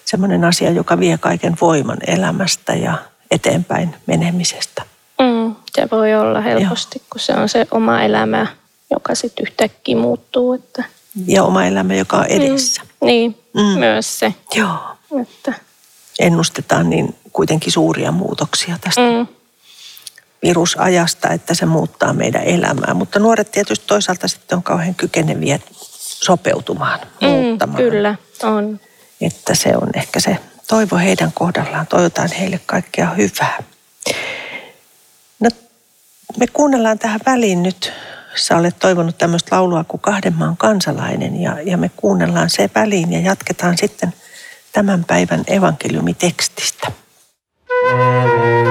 semmoinen 0.05 0.43
asia, 0.45 0.71
joka 0.71 0.99
vie 0.99 1.17
kaiken 1.17 1.57
voiman 1.61 1.97
elämästä 2.07 2.73
ja 2.73 2.97
eteenpäin 3.31 3.95
menemisestä. 4.05 4.83
mm, 5.19 5.55
se 5.71 5.87
voi 5.91 6.15
olla 6.15 6.41
helposti, 6.41 7.01
kun 7.09 7.19
se 7.21 7.33
on 7.33 7.49
se 7.49 7.67
oma 7.71 8.01
elämä, 8.01 8.47
joka 8.91 9.15
sitten 9.15 9.43
yhtäkkiä 9.47 9.97
muuttuu. 9.97 10.53
Että, 10.53 10.83
Ja 11.27 11.43
oma 11.43 11.65
elämä, 11.65 11.93
joka 11.95 12.17
on 12.17 12.25
edessä. 12.25 12.81
Mm, 12.81 13.05
niin, 13.07 13.37
Mm. 13.53 13.61
mm. 13.61 13.79
myös 13.79 14.19
se. 14.19 14.33
Joo. 14.55 14.77
Että, 15.21 15.53
Ennustetaan 16.19 16.89
niin 16.89 17.15
kuitenkin 17.33 17.71
suuria 17.73 18.11
muutoksia 18.11 18.77
tästä 18.81 19.01
mm, 19.01 19.27
virusajasta, 20.43 21.29
että 21.29 21.53
se 21.53 21.65
muuttaa 21.65 22.13
meidän 22.13 22.43
elämää. 22.43 22.93
Mutta 22.93 23.19
nuoret 23.19 23.51
tietysti 23.51 23.85
toisaalta 23.87 24.27
sitten 24.27 24.55
on 24.55 24.63
kauhean 24.63 24.95
kykeneviä 24.95 25.59
sopeutumaan, 26.01 26.99
mm, 27.21 27.27
muuttamaan. 27.27 27.77
kyllä, 27.77 28.15
on. 28.43 28.79
Että 29.21 29.55
se 29.55 29.69
on 29.81 29.89
ehkä 29.93 30.19
se 30.19 30.37
toivo 30.67 30.97
heidän 30.97 31.31
kohdallaan. 31.33 31.87
Toivotaan 31.87 32.29
heille 32.39 32.59
kaikkea 32.65 33.09
hyvää. 33.09 33.63
No, 35.39 35.49
me 36.37 36.47
kuunnellaan 36.47 36.99
tähän 36.99 37.19
väliin 37.25 37.63
nyt. 37.63 37.93
Sä 38.35 38.57
olet 38.57 38.79
toivonut 38.79 39.17
tämmöistä 39.17 39.55
laulua 39.55 39.83
kuin 39.83 40.01
Kahden 40.01 40.33
maan 40.33 40.57
kansalainen 40.57 41.41
ja, 41.41 41.61
ja 41.61 41.77
me 41.77 41.91
kuunnellaan 41.95 42.49
se 42.49 42.69
väliin 42.75 43.13
ja 43.13 43.19
jatketaan 43.19 43.77
sitten 43.77 44.13
tämän 44.71 45.05
päivän 45.05 45.43
evankeliumitekstistä. 45.47 46.91
Edessä 47.91 48.62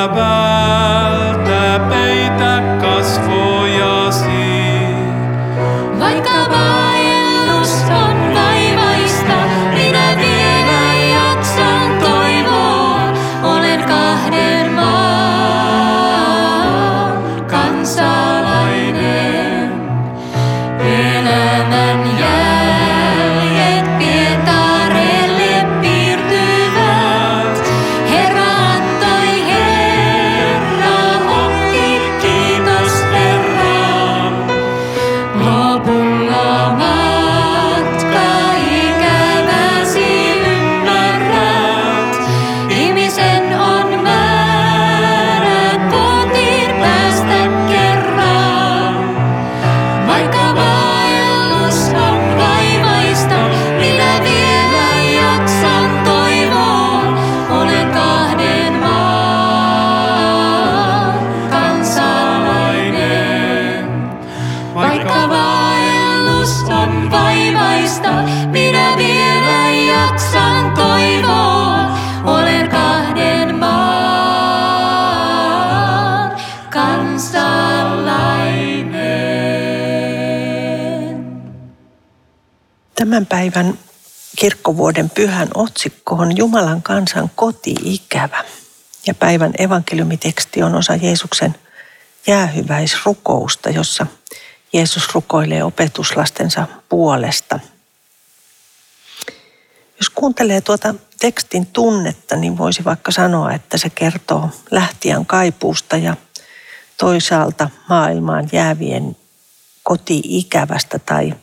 About. 0.00 0.39
Kirkkovuoden 84.80 85.10
pyhän 85.10 85.48
otsikko 85.54 86.14
on 86.14 86.36
Jumalan 86.36 86.82
kansan 86.82 87.30
koti-ikävä. 87.36 88.44
Ja 89.06 89.14
päivän 89.14 89.52
evankeliumiteksti 89.58 90.62
on 90.62 90.74
osa 90.74 90.96
Jeesuksen 90.96 91.54
jäähyväisrukousta, 92.26 93.70
jossa 93.70 94.06
Jeesus 94.72 95.14
rukoilee 95.14 95.64
opetuslastensa 95.64 96.66
puolesta 96.88 97.60
kuuntelee 100.14 100.60
tuota 100.60 100.94
tekstin 101.20 101.66
tunnetta, 101.66 102.36
niin 102.36 102.58
voisi 102.58 102.84
vaikka 102.84 103.10
sanoa, 103.10 103.52
että 103.52 103.78
se 103.78 103.90
kertoo 103.90 104.50
lähtijän 104.70 105.26
kaipuusta 105.26 105.96
ja 105.96 106.16
toisaalta 106.96 107.70
maailmaan 107.88 108.48
jäävien 108.52 109.16
koti-ikävästä 109.82 110.98
tai 110.98 111.34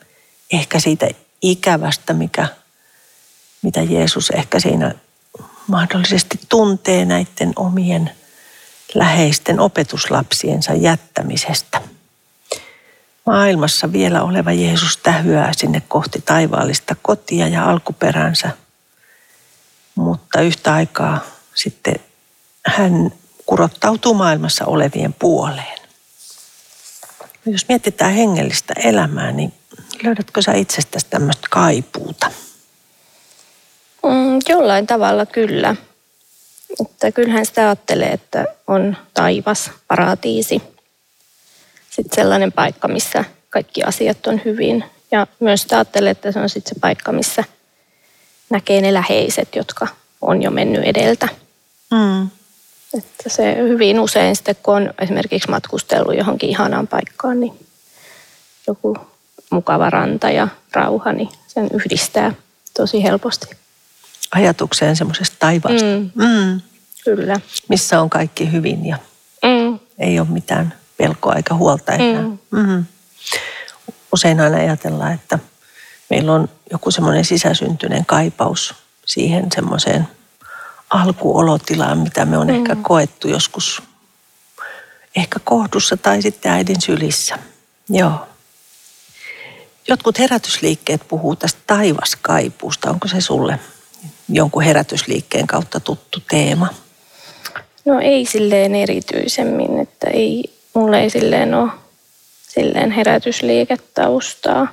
ehkä 0.53 0.79
siitä 0.79 1.07
ikävästä, 1.41 2.13
mikä, 2.13 2.47
mitä 3.61 3.81
Jeesus 3.81 4.29
ehkä 4.29 4.59
siinä 4.59 4.95
mahdollisesti 5.67 6.39
tuntee 6.49 7.05
näiden 7.05 7.53
omien 7.55 8.11
läheisten 8.93 9.59
opetuslapsiensa 9.59 10.73
jättämisestä. 10.73 11.81
Maailmassa 13.25 13.91
vielä 13.91 14.23
oleva 14.23 14.51
Jeesus 14.51 14.97
tähyää 14.97 15.51
sinne 15.57 15.81
kohti 15.87 16.21
taivaallista 16.21 16.95
kotia 17.01 17.47
ja 17.47 17.69
alkuperänsä, 17.69 18.49
mutta 19.95 20.41
yhtä 20.41 20.73
aikaa 20.73 21.19
sitten 21.55 21.95
hän 22.67 23.13
kurottautuu 23.45 24.13
maailmassa 24.13 24.65
olevien 24.65 25.13
puoleen. 25.13 25.79
Jos 27.45 27.65
mietitään 27.67 28.13
hengellistä 28.13 28.73
elämää, 28.83 29.31
niin 29.31 29.53
löydätkö 30.03 30.41
sä 30.41 30.53
itsestäsi 30.53 31.05
tämmöistä 31.09 31.47
kaipuuta? 31.49 32.31
Mm, 34.09 34.39
jollain 34.49 34.87
tavalla 34.87 35.25
kyllä. 35.25 35.75
Että 36.81 37.11
kyllähän 37.11 37.45
sitä 37.45 37.61
ajattelee, 37.61 38.09
että 38.09 38.45
on 38.67 38.97
taivas, 39.13 39.71
paratiisi. 39.87 40.61
Sitten 41.89 42.15
sellainen 42.15 42.51
paikka, 42.51 42.87
missä 42.87 43.23
kaikki 43.49 43.83
asiat 43.83 44.27
on 44.27 44.41
hyvin. 44.45 44.83
Ja 45.11 45.27
myös 45.39 45.61
sitä 45.61 45.75
ajattelee, 45.75 46.11
että 46.11 46.31
se 46.31 46.39
on 46.39 46.49
sitten 46.49 46.75
se 46.75 46.79
paikka, 46.79 47.11
missä 47.11 47.43
näkee 48.49 48.81
ne 48.81 48.93
läheiset, 48.93 49.55
jotka 49.55 49.87
on 50.21 50.41
jo 50.41 50.51
mennyt 50.51 50.83
edeltä. 50.83 51.27
Mm. 51.91 52.29
Että 52.97 53.29
se 53.29 53.55
hyvin 53.55 53.99
usein 53.99 54.35
sitten, 54.35 54.55
kun 54.63 54.75
on 54.75 54.93
esimerkiksi 55.01 55.49
matkustellut 55.49 56.17
johonkin 56.17 56.49
ihanaan 56.49 56.87
paikkaan, 56.87 57.39
niin 57.39 57.67
joku 58.67 58.97
mukava 59.49 59.89
ranta 59.89 60.29
ja 60.29 60.47
rauha, 60.73 61.13
niin 61.13 61.29
sen 61.47 61.69
yhdistää 61.73 62.33
tosi 62.77 63.03
helposti. 63.03 63.47
Ajatukseen 64.31 64.95
semmoisesta 64.95 65.35
taivaasta, 65.39 65.85
Mm, 66.15 66.25
mm. 66.25 66.61
kyllä. 67.05 67.39
missä 67.69 68.01
on 68.01 68.09
kaikki 68.09 68.51
hyvin 68.51 68.85
ja 68.85 68.97
Mm, 69.43 69.79
ei 69.99 70.19
ole 70.19 70.27
mitään 70.29 70.73
pelkoa 70.97 71.33
eikä 71.35 71.53
huolta 71.53 71.91
enää. 71.93 72.21
Mm. 72.21 72.37
Mm. 72.51 72.85
Usein 74.13 74.39
aina 74.39 74.57
ajatellaan, 74.57 75.13
että 75.13 75.39
meillä 76.09 76.33
on 76.33 76.49
joku 76.71 76.91
semmoinen 76.91 77.25
sisäsyntyinen 77.25 78.05
kaipaus 78.05 78.75
siihen 79.05 79.47
semmoiseen 79.55 80.07
alkuolotilaan, 80.89 81.97
mitä 81.97 82.25
me 82.25 82.37
on 82.37 82.47
mm. 82.47 82.55
ehkä 82.55 82.75
koettu 82.81 83.27
joskus 83.27 83.81
ehkä 85.15 85.39
kohdussa 85.43 85.97
tai 85.97 86.21
sitten 86.21 86.51
äidin 86.51 86.81
sylissä. 86.81 87.39
Joo. 87.89 88.27
Jotkut 89.87 90.19
herätysliikkeet 90.19 91.07
puhuu 91.07 91.35
tästä 91.35 91.59
taivaskaipuusta. 91.67 92.89
Onko 92.89 93.07
se 93.07 93.21
sulle 93.21 93.59
jonkun 94.29 94.63
herätysliikkeen 94.63 95.47
kautta 95.47 95.79
tuttu 95.79 96.19
teema? 96.29 96.67
No 97.85 97.99
ei 97.99 98.25
silleen 98.25 98.75
erityisemmin, 98.75 99.79
että 99.79 100.09
ei, 100.09 100.43
mulle 100.73 101.01
ei 101.01 101.09
silleen 101.09 101.53
ole 101.53 101.71
silleen 102.47 102.91
herätysliiketaustaa 102.91 104.67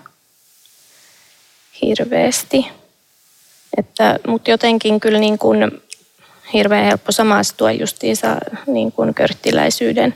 hirveästi. 1.83 2.67
Että, 3.77 4.19
mutta 4.27 4.51
jotenkin 4.51 5.01
kyllä 5.01 5.19
niin 5.19 5.39
kuin 5.39 5.83
hirveän 6.53 6.85
helppo 6.85 7.13
samaistua 7.13 7.73
justiinsa 7.73 8.37
niin 8.67 8.93
kuin 8.93 9.15
körttiläisyyden, 9.15 10.15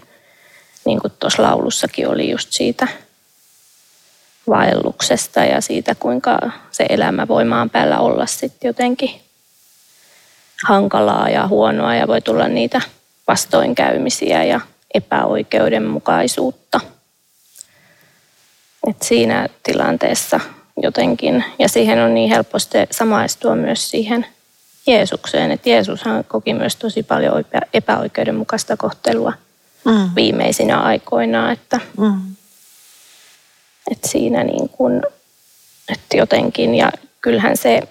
niin 0.85 1.01
kuin 1.01 1.13
tuossa 1.19 1.43
laulussakin 1.43 2.09
oli 2.09 2.31
just 2.31 2.49
siitä 2.51 2.89
vaelluksesta 4.49 5.41
ja 5.41 5.61
siitä, 5.61 5.95
kuinka 5.95 6.39
se 6.71 6.87
elämä 6.89 7.29
voi 7.29 7.45
maan 7.45 7.71
päällä 7.71 7.99
olla 7.99 8.27
sitten 8.27 8.69
jotenkin 8.69 9.11
hankalaa 10.65 11.29
ja 11.29 11.49
huonoa 11.49 11.95
ja 11.95 12.07
voi 12.09 12.21
tulla 12.21 12.49
niitä 12.49 12.81
vastoinkäymisiä 13.29 14.45
ja 14.45 14.61
epäoikeudenmukaisuutta. 14.95 16.81
Et 18.91 19.03
siinä 19.03 19.49
tilanteessa 19.63 20.41
jotenkin, 20.83 21.45
ja 21.59 21.69
siihen 21.69 22.01
on 22.01 22.15
niin 22.15 22.31
helposti 22.31 22.79
samaistua 22.91 23.55
myös 23.57 23.91
siihen 23.91 24.27
Jeesukseen, 24.87 25.51
että 25.51 25.69
Jeesushan 25.69 26.25
koki 26.25 26.55
myös 26.55 26.77
tosi 26.77 27.03
paljon 27.03 27.45
epäoikeudenmukaista 27.75 28.77
kohtelua 28.77 29.33
Mm. 29.85 30.11
viimeisinä 30.15 30.81
aikoina, 30.81 31.53
että, 31.53 31.81
Mm. 31.97 32.21
että 33.91 34.09
siinä 34.09 34.45
niin 34.45 34.69
kuin, 34.69 35.03
että 35.93 36.17
jotenkin, 36.17 36.75
ja 36.75 36.93
kyllähän 37.21 37.57
se 37.57 37.83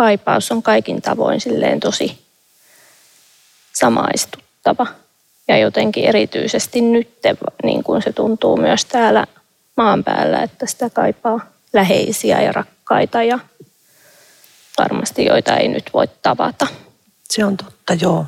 kaipaus 0.00 0.52
on 0.52 0.62
kaikin 0.62 1.02
tavoin 1.02 1.40
silleen 1.40 1.80
tosi 1.80 2.18
samaistuttava. 3.72 4.86
Ja 5.48 5.58
jotenkin 5.58 6.04
erityisesti 6.04 6.80
nyt 6.80 7.10
niin 7.62 7.82
kuin 7.84 8.02
se 8.02 8.12
tuntuu 8.12 8.56
myös 8.56 8.84
täällä 8.84 9.26
maan 9.76 10.04
päällä, 10.04 10.42
että 10.42 10.66
sitä 10.66 10.90
kaipaa 10.90 11.40
läheisiä 11.72 12.42
ja 12.42 12.52
rakkaita 12.52 13.22
ja 13.22 13.38
varmasti 14.78 15.24
joita 15.24 15.56
ei 15.56 15.68
nyt 15.68 15.90
voi 15.92 16.08
tavata. 16.22 16.66
Se 17.30 17.44
on 17.44 17.56
totta, 17.56 17.94
joo. 17.94 18.26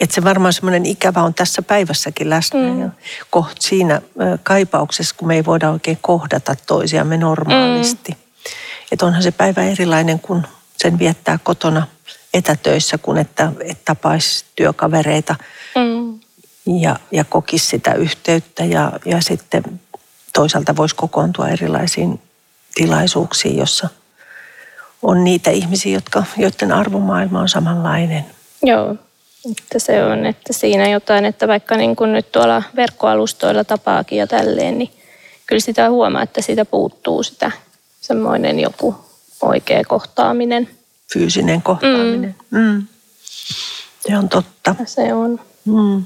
Että 0.00 0.14
se 0.14 0.24
varmaan 0.24 0.52
semmoinen 0.52 0.86
ikävä 0.86 1.22
on 1.22 1.34
tässä 1.34 1.62
päivässäkin 1.62 2.30
läsnä. 2.30 2.60
Mm. 2.60 2.80
Ja 2.80 2.88
koht 3.30 3.56
siinä 3.60 4.02
kaipauksessa, 4.42 5.14
kun 5.18 5.28
me 5.28 5.34
ei 5.34 5.44
voida 5.44 5.70
oikein 5.70 5.98
kohdata 6.00 6.54
toisiamme 6.66 7.16
normaalisti. 7.16 8.12
Mm. 8.12 8.18
Että 8.92 9.06
onhan 9.06 9.22
se 9.22 9.30
päivä 9.30 9.62
erilainen, 9.62 10.20
kun 10.20 10.46
sen 10.76 10.98
viettää 10.98 11.38
kotona 11.42 11.86
etätöissä, 12.34 12.98
kun 12.98 13.18
että, 13.18 13.52
että 13.60 13.82
tapaisi 13.84 14.44
työkavereita 14.56 15.34
Mm. 15.76 16.20
ja, 16.80 16.96
ja 17.12 17.24
kokisi 17.24 17.66
sitä 17.66 17.94
yhteyttä. 17.94 18.64
Ja, 18.64 18.92
ja 19.04 19.20
sitten 19.20 19.80
toisaalta 20.34 20.76
voisi 20.76 20.96
kokoontua 20.96 21.48
erilaisiin 21.48 22.20
tilaisuuksiin, 22.74 23.56
jossa 23.56 23.88
on 25.02 25.24
niitä 25.24 25.50
ihmisiä, 25.50 25.94
jotka, 25.94 26.24
joiden 26.36 26.72
arvomaailma 26.72 27.40
on 27.40 27.48
samanlainen. 27.48 28.24
Joo, 28.62 28.96
että 29.50 29.78
se 29.78 30.04
on, 30.04 30.26
että 30.26 30.52
siinä 30.52 30.88
jotain, 30.88 31.24
että 31.24 31.48
vaikka 31.48 31.76
niin 31.76 31.96
kuin 31.96 32.12
nyt 32.12 32.32
tuolla 32.32 32.62
verkkoalustoilla 32.76 33.64
tapaakin 33.64 34.18
ja 34.18 34.26
tälleen, 34.26 34.78
niin 34.78 34.90
kyllä 35.46 35.60
sitä 35.60 35.90
huomaa, 35.90 36.22
että 36.22 36.42
siitä 36.42 36.64
puuttuu 36.64 37.22
sitä 37.22 37.50
semmoinen 38.00 38.60
joku 38.60 39.05
oikea 39.42 39.84
kohtaaminen. 39.84 40.68
Fyysinen 41.12 41.62
kohtaaminen. 41.62 42.34
Mm. 42.50 42.58
Mm. 42.58 42.86
Se 44.06 44.16
on 44.16 44.28
totta. 44.28 44.74
Ja 44.78 44.86
se 44.86 45.14
on. 45.14 45.40
Mm. 45.64 46.04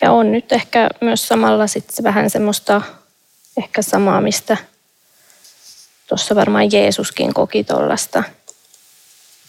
Ja 0.00 0.12
on 0.12 0.32
nyt 0.32 0.52
ehkä 0.52 0.88
myös 1.00 1.28
samalla 1.28 1.66
sitten 1.66 2.04
vähän 2.04 2.30
semmoista 2.30 2.82
ehkä 3.56 3.82
samaa, 3.82 4.20
mistä 4.20 4.56
tuossa 6.08 6.34
varmaan 6.34 6.72
Jeesuskin 6.72 7.34
koki 7.34 7.64
tuollaista 7.64 8.22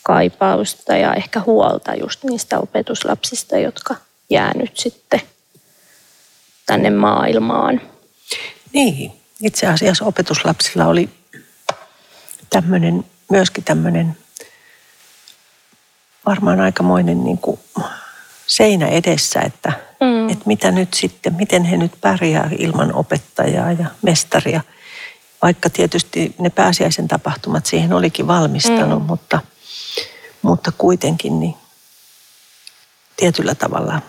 kaipausta 0.04 0.98
ja 0.98 1.14
ehkä 1.14 1.42
huolta 1.46 1.96
just 1.96 2.24
niistä 2.24 2.60
opetuslapsista, 2.60 3.58
jotka 3.58 3.96
jää 4.30 4.52
nyt 4.56 4.78
sitten 4.78 5.22
tänne 6.66 6.90
maailmaan. 6.90 7.82
Niin, 8.74 9.12
itse 9.42 9.68
asiassa 9.68 10.06
opetuslapsilla 10.06 10.86
oli 10.86 11.10
tämmöinen, 12.62 13.06
myöskin 13.32 13.64
tämmöinen 13.64 14.18
varmaan 16.26 16.60
aikamoinen 16.60 17.24
niin 17.24 17.38
kuin 17.38 17.60
seinä 18.48 18.88
edessä, 18.88 19.40
että, 19.40 19.72
Mm. 20.02 20.30
että 20.30 20.44
mitä 20.46 20.72
nyt 20.72 20.94
sitten, 20.94 21.34
miten 21.34 21.64
he 21.64 21.78
nyt 21.78 21.92
pärjää 22.02 22.50
ilman 22.58 22.94
opettajaa 22.94 23.72
ja 23.72 23.86
mestaria. 24.02 24.62
Vaikka 25.42 25.70
tietysti 25.70 26.36
ne 26.40 26.50
pääsiäisen 26.50 27.08
tapahtumat 27.08 27.66
siihen 27.66 27.94
olikin 27.94 28.28
valmistanut, 28.28 29.00
Mm. 29.02 29.06
mutta, 29.08 29.40
mutta 30.42 30.72
kuitenkin 30.78 31.40
niin 31.40 31.56
tietyllä 33.18 33.56
tavalla 33.56 34.02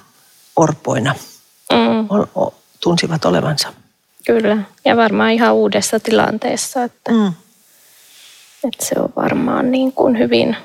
orpoina 0.57 1.15
Mm, 1.73 2.09
tunsivat 2.81 3.25
olevansa. 3.25 3.73
kyllä, 4.27 4.57
ja 4.85 4.97
varmaan 4.97 5.31
ihan 5.31 5.55
uudessa 5.55 6.01
tilanteessa, 6.01 6.83
että, 6.85 7.13
Mm. 7.13 7.33
Että 8.69 8.85
se 8.87 8.95
on 9.01 9.13
varmaan 9.17 9.71
niin 9.71 9.93
kuin 9.93 10.19
hyvin, 10.19 10.57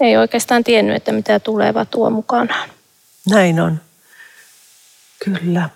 ei 0.00 0.16
oikeastaan 0.16 0.64
tiennyt, 0.64 0.96
että 0.96 1.12
mitä 1.12 1.40
tuleva 1.40 1.84
tuo 1.84 2.10
mukanaan. 2.10 2.68
Näin 3.30 3.60
on. 3.60 3.80
Kyllä. 5.24 5.70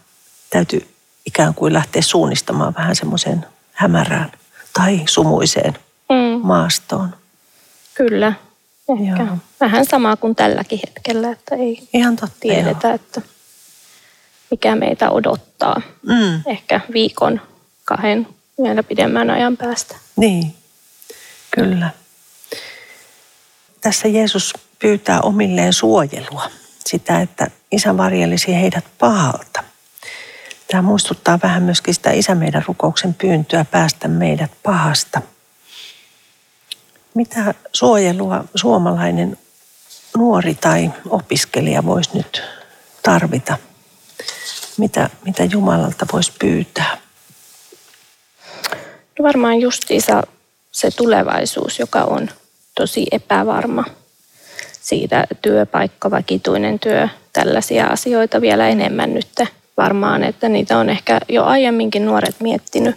Täytyy 0.50 0.87
ikään 1.27 1.55
kuin 1.55 1.72
lähteä 1.72 2.03
suunnistamaan 2.03 2.74
vähän 2.74 2.96
semmoiseen 2.96 3.46
hämärään 3.72 4.33
tai 4.72 5.00
sumuiseen 5.09 5.74
Mm, 6.09 6.40
maastoon. 6.46 7.14
Kyllä, 7.94 8.33
ehkä. 8.88 9.22
Joo. 9.22 9.37
Vähän 9.61 9.85
sama 9.87 10.16
kuin 10.16 10.35
tälläkin 10.35 10.81
hetkellä, 10.87 11.31
että 11.31 11.55
ei 11.55 11.88
Ihan 11.92 12.16
totta. 12.16 12.37
tiedetä, 12.40 12.92
että 12.92 13.22
mikä 14.50 14.77
meitä 14.77 15.11
odottaa. 15.11 15.83
joo. 16.03 16.16
Mm, 16.16 16.42
Ehkä 16.46 16.81
viikon, 16.92 17.40
kahden 17.85 18.27
vielä 18.62 18.83
pidemmän 18.83 19.31
ajan 19.31 19.57
päästä. 19.57 19.96
niin, 20.16 20.55
kyllä. 21.54 21.90
Tässä 23.80 24.08
Jeesus 24.08 24.52
pyytää 24.78 25.20
omilleen 25.20 25.72
suojelua. 25.72 26.50
Sitä, 26.86 27.20
että 27.20 27.50
isä 27.72 27.96
varjelisi 27.96 28.54
heidät 28.54 28.84
pahalta. 28.98 29.64
Tämä 30.70 30.82
muistuttaa 30.82 31.38
vähän 31.42 31.62
myöskin 31.62 31.94
sitä 31.94 32.10
isä 32.10 32.34
meidän 32.34 32.64
rukouksen 32.68 33.14
pyyntöä 33.14 33.64
päästä 33.64 34.08
meidät 34.08 34.50
pahasta. 34.62 35.22
Mitä 37.14 37.54
suojelua 37.72 38.44
suomalainen 38.54 39.38
nuori 40.16 40.54
tai 40.54 40.90
opiskelija 41.08 41.84
voisi 41.84 42.10
nyt 42.14 42.42
tarvita? 43.02 43.58
Mitä, 44.76 45.10
mitä 45.24 45.44
Jumalalta 45.44 46.06
voisi 46.12 46.32
pyytää? 46.38 46.98
No 49.18 49.22
varmaan 49.22 49.60
justiinsa 49.60 50.22
se 50.74 50.90
tulevaisuus, 50.90 51.78
joka 51.78 52.04
on 52.04 52.30
tosi 52.74 53.06
epävarma. 53.12 53.84
Siitä 54.80 55.26
työpaikka, 55.42 56.10
vakituinen 56.10 56.78
työ, 56.78 57.08
tällaisia 57.32 57.87
asioita 57.87 58.40
vielä 58.40 58.68
enemmän 58.68 59.14
nyt 59.14 59.28
varmaan, 59.76 60.24
että 60.24 60.48
niitä 60.48 60.78
on 60.78 60.90
ehkä 60.90 61.20
jo 61.28 61.44
aiemminkin 61.44 62.06
nuoret 62.06 62.34
miettinyt 62.40 62.96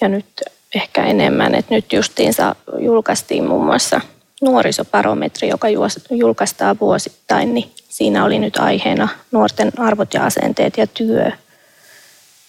ja 0.00 0.08
nyt 0.08 0.26
ehkä 0.74 1.04
enemmän, 1.04 1.54
että 1.54 1.74
nyt 1.74 1.92
justiinsa 1.92 2.54
julkaistiin 2.78 3.44
muun 3.44 3.64
muassa 3.64 4.00
nuorisobarometri, 4.42 5.48
joka 5.48 5.68
julkaistaan 6.10 6.76
vuosittain, 6.80 7.54
niin 7.54 7.72
siinä 7.88 8.24
oli 8.24 8.38
nyt 8.38 8.56
aiheena 8.56 9.08
nuorten 9.32 9.72
arvot 9.78 10.14
ja 10.14 10.24
asenteet 10.26 10.76
ja 10.76 10.86
työ. 10.86 11.32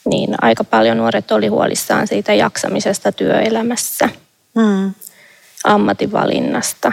Niin 0.05 0.35
aika 0.41 0.63
paljon 0.63 0.97
nuoret 0.97 1.31
oli 1.31 1.47
huolissaan 1.47 2.07
siitä 2.07 2.33
jaksamisesta 2.33 3.11
työelämässä, 3.11 4.09
Mm, 4.55 4.93
ammatinvalinnasta 5.63 6.91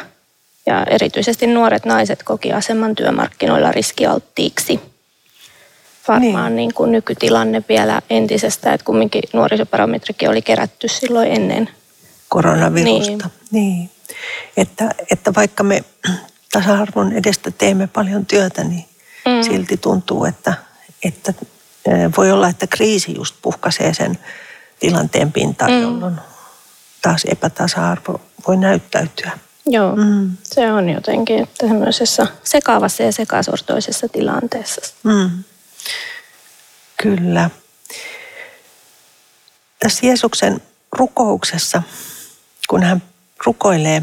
ja 0.66 0.84
erityisesti 0.90 1.46
nuoret 1.46 1.84
naiset 1.84 2.22
koki 2.22 2.52
aseman 2.52 2.94
työmarkkinoilla 2.94 3.72
riskialttiiksi. 3.72 4.80
Varmaan 6.08 6.56
niin. 6.56 6.74
kuin 6.74 6.92
nykytilanne 6.92 7.64
vielä 7.68 8.02
entisestä, 8.10 8.72
että 8.72 8.84
kumminkin 8.84 9.22
nuorisobarometrikin 9.32 10.30
oli 10.30 10.42
kerätty 10.42 10.88
silloin 10.88 11.32
ennen. 11.32 11.68
koronavirusta. 12.28 13.30
Niin. 13.50 13.76
niin. 13.78 13.90
Että, 14.56 14.90
että 15.12 15.34
vaikka 15.34 15.62
me 15.62 15.84
tasa-arvon 16.52 17.12
edestä 17.12 17.50
teemme 17.50 17.86
paljon 17.86 18.26
työtä, 18.26 18.64
niin 18.64 18.84
Mm. 19.26 19.42
silti 19.42 19.76
tuntuu, 19.76 20.24
että, 20.24 20.54
että 21.04 21.34
voi 22.16 22.30
olla, 22.32 22.48
että 22.48 22.66
kriisi 22.66 23.14
just 23.14 23.34
puhkaisee 23.42 23.94
sen 23.94 24.18
tilanteen 24.80 25.32
pintaan, 25.32 25.70
mm. 25.70 25.82
jolloin 25.82 26.14
taas 27.02 27.24
epätasa-arvo 27.24 28.20
voi 28.48 28.56
näyttäytyä. 28.56 29.30
Joo, 29.66 29.96
Mm. 29.96 30.36
se 30.42 30.72
on 30.72 30.88
jotenkin 30.88 31.42
että 31.42 31.66
semmoisessa 31.66 32.26
sekaavassa 32.44 33.02
ja 33.02 33.12
sekasortoisessa 33.12 34.08
tilanteessa. 34.08 34.80
Mm. 35.02 35.44
Kyllä. 37.02 37.50
Tässä 39.78 40.06
Jeesuksen 40.06 40.62
rukouksessa, 40.92 41.82
kun 42.68 42.82
hän 42.82 43.02
rukoilee 43.46 44.02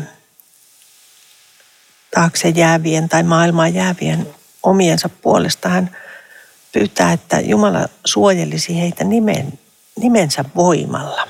taakse 2.16 2.50
jäävien 2.50 3.10
tai 3.10 3.24
maailmaan 3.24 3.74
jäävien 3.74 4.28
omiensa 4.64 5.10
puolesta, 5.10 5.70
hän 5.70 5.98
pyytää, 6.72 7.14
että 7.14 7.40
Jumala 7.40 7.88
suojelisi 8.06 8.80
heitä 8.80 9.04
nimen, 9.04 9.60
nimensä 10.00 10.46
voimalla. 10.56 11.28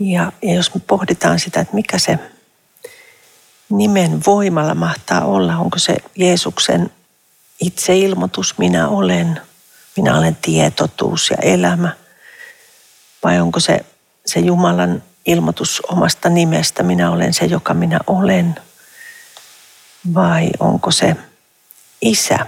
Ja, 0.00 0.32
ja 0.42 0.54
jos 0.54 0.74
me 0.74 0.80
pohditaan 0.86 1.40
sitä, 1.40 1.60
että 1.60 1.74
mikä 1.74 1.98
se 1.98 2.18
nimen 3.70 4.20
voimalla 4.26 4.74
mahtaa 4.74 5.24
olla, 5.24 5.56
onko 5.56 5.78
se 5.78 5.96
Jeesuksen 6.16 6.90
itseilmoitus, 7.60 8.58
minä 8.58 8.88
olen, 8.88 9.40
minä 9.96 10.18
olen 10.18 10.36
tietotuus 10.42 11.30
ja 11.30 11.36
elämä, 11.42 11.96
vai 13.24 13.40
onko 13.40 13.60
se, 13.60 13.84
se 14.26 14.40
Jumalan 14.40 15.02
ilmoitus 15.26 15.82
omasta 15.88 16.28
nimestä, 16.28 16.82
minä 16.82 17.10
olen 17.10 17.34
se, 17.34 17.44
joka 17.44 17.74
minä 17.74 17.98
olen, 18.06 18.54
vai 20.14 20.50
onko 20.58 20.90
se 20.90 21.16
isä, 22.02 22.46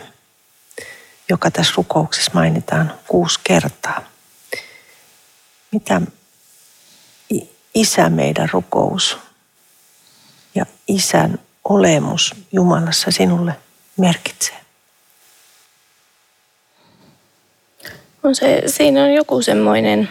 joka 1.29 1.51
tässä 1.51 1.73
rukouksessa 1.77 2.31
mainitaan 2.35 2.93
kuusi 3.09 3.41
kertaa. 3.45 4.03
Mitä 5.73 6.01
isä 7.75 8.09
meidän 8.09 8.49
rukous 8.53 9.19
ja 10.55 10.67
isän 10.89 11.39
olemus 11.65 12.35
Jumalassa 12.53 13.11
sinulle 13.11 13.53
merkitsee? 13.97 14.61
On 18.23 18.35
se, 18.35 18.63
siinä 18.67 19.05
on 19.05 19.13
joku 19.13 19.43
semmoinen 19.43 20.09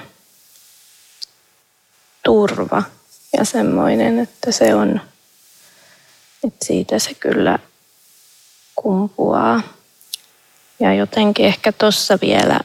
turva 2.24 2.84
ja 3.38 3.46
semmoinen, 3.46 4.20
että 4.20 4.52
se 4.52 4.76
on, 4.76 5.02
että 6.44 6.66
siitä 6.66 7.00
se 7.00 7.14
kyllä 7.14 7.60
kumpuaa. 8.76 9.62
Ja 10.80 10.94
jotenkin 10.94 11.46
ehkä 11.46 11.72
tuossa 11.72 12.18
vielä, 12.22 12.60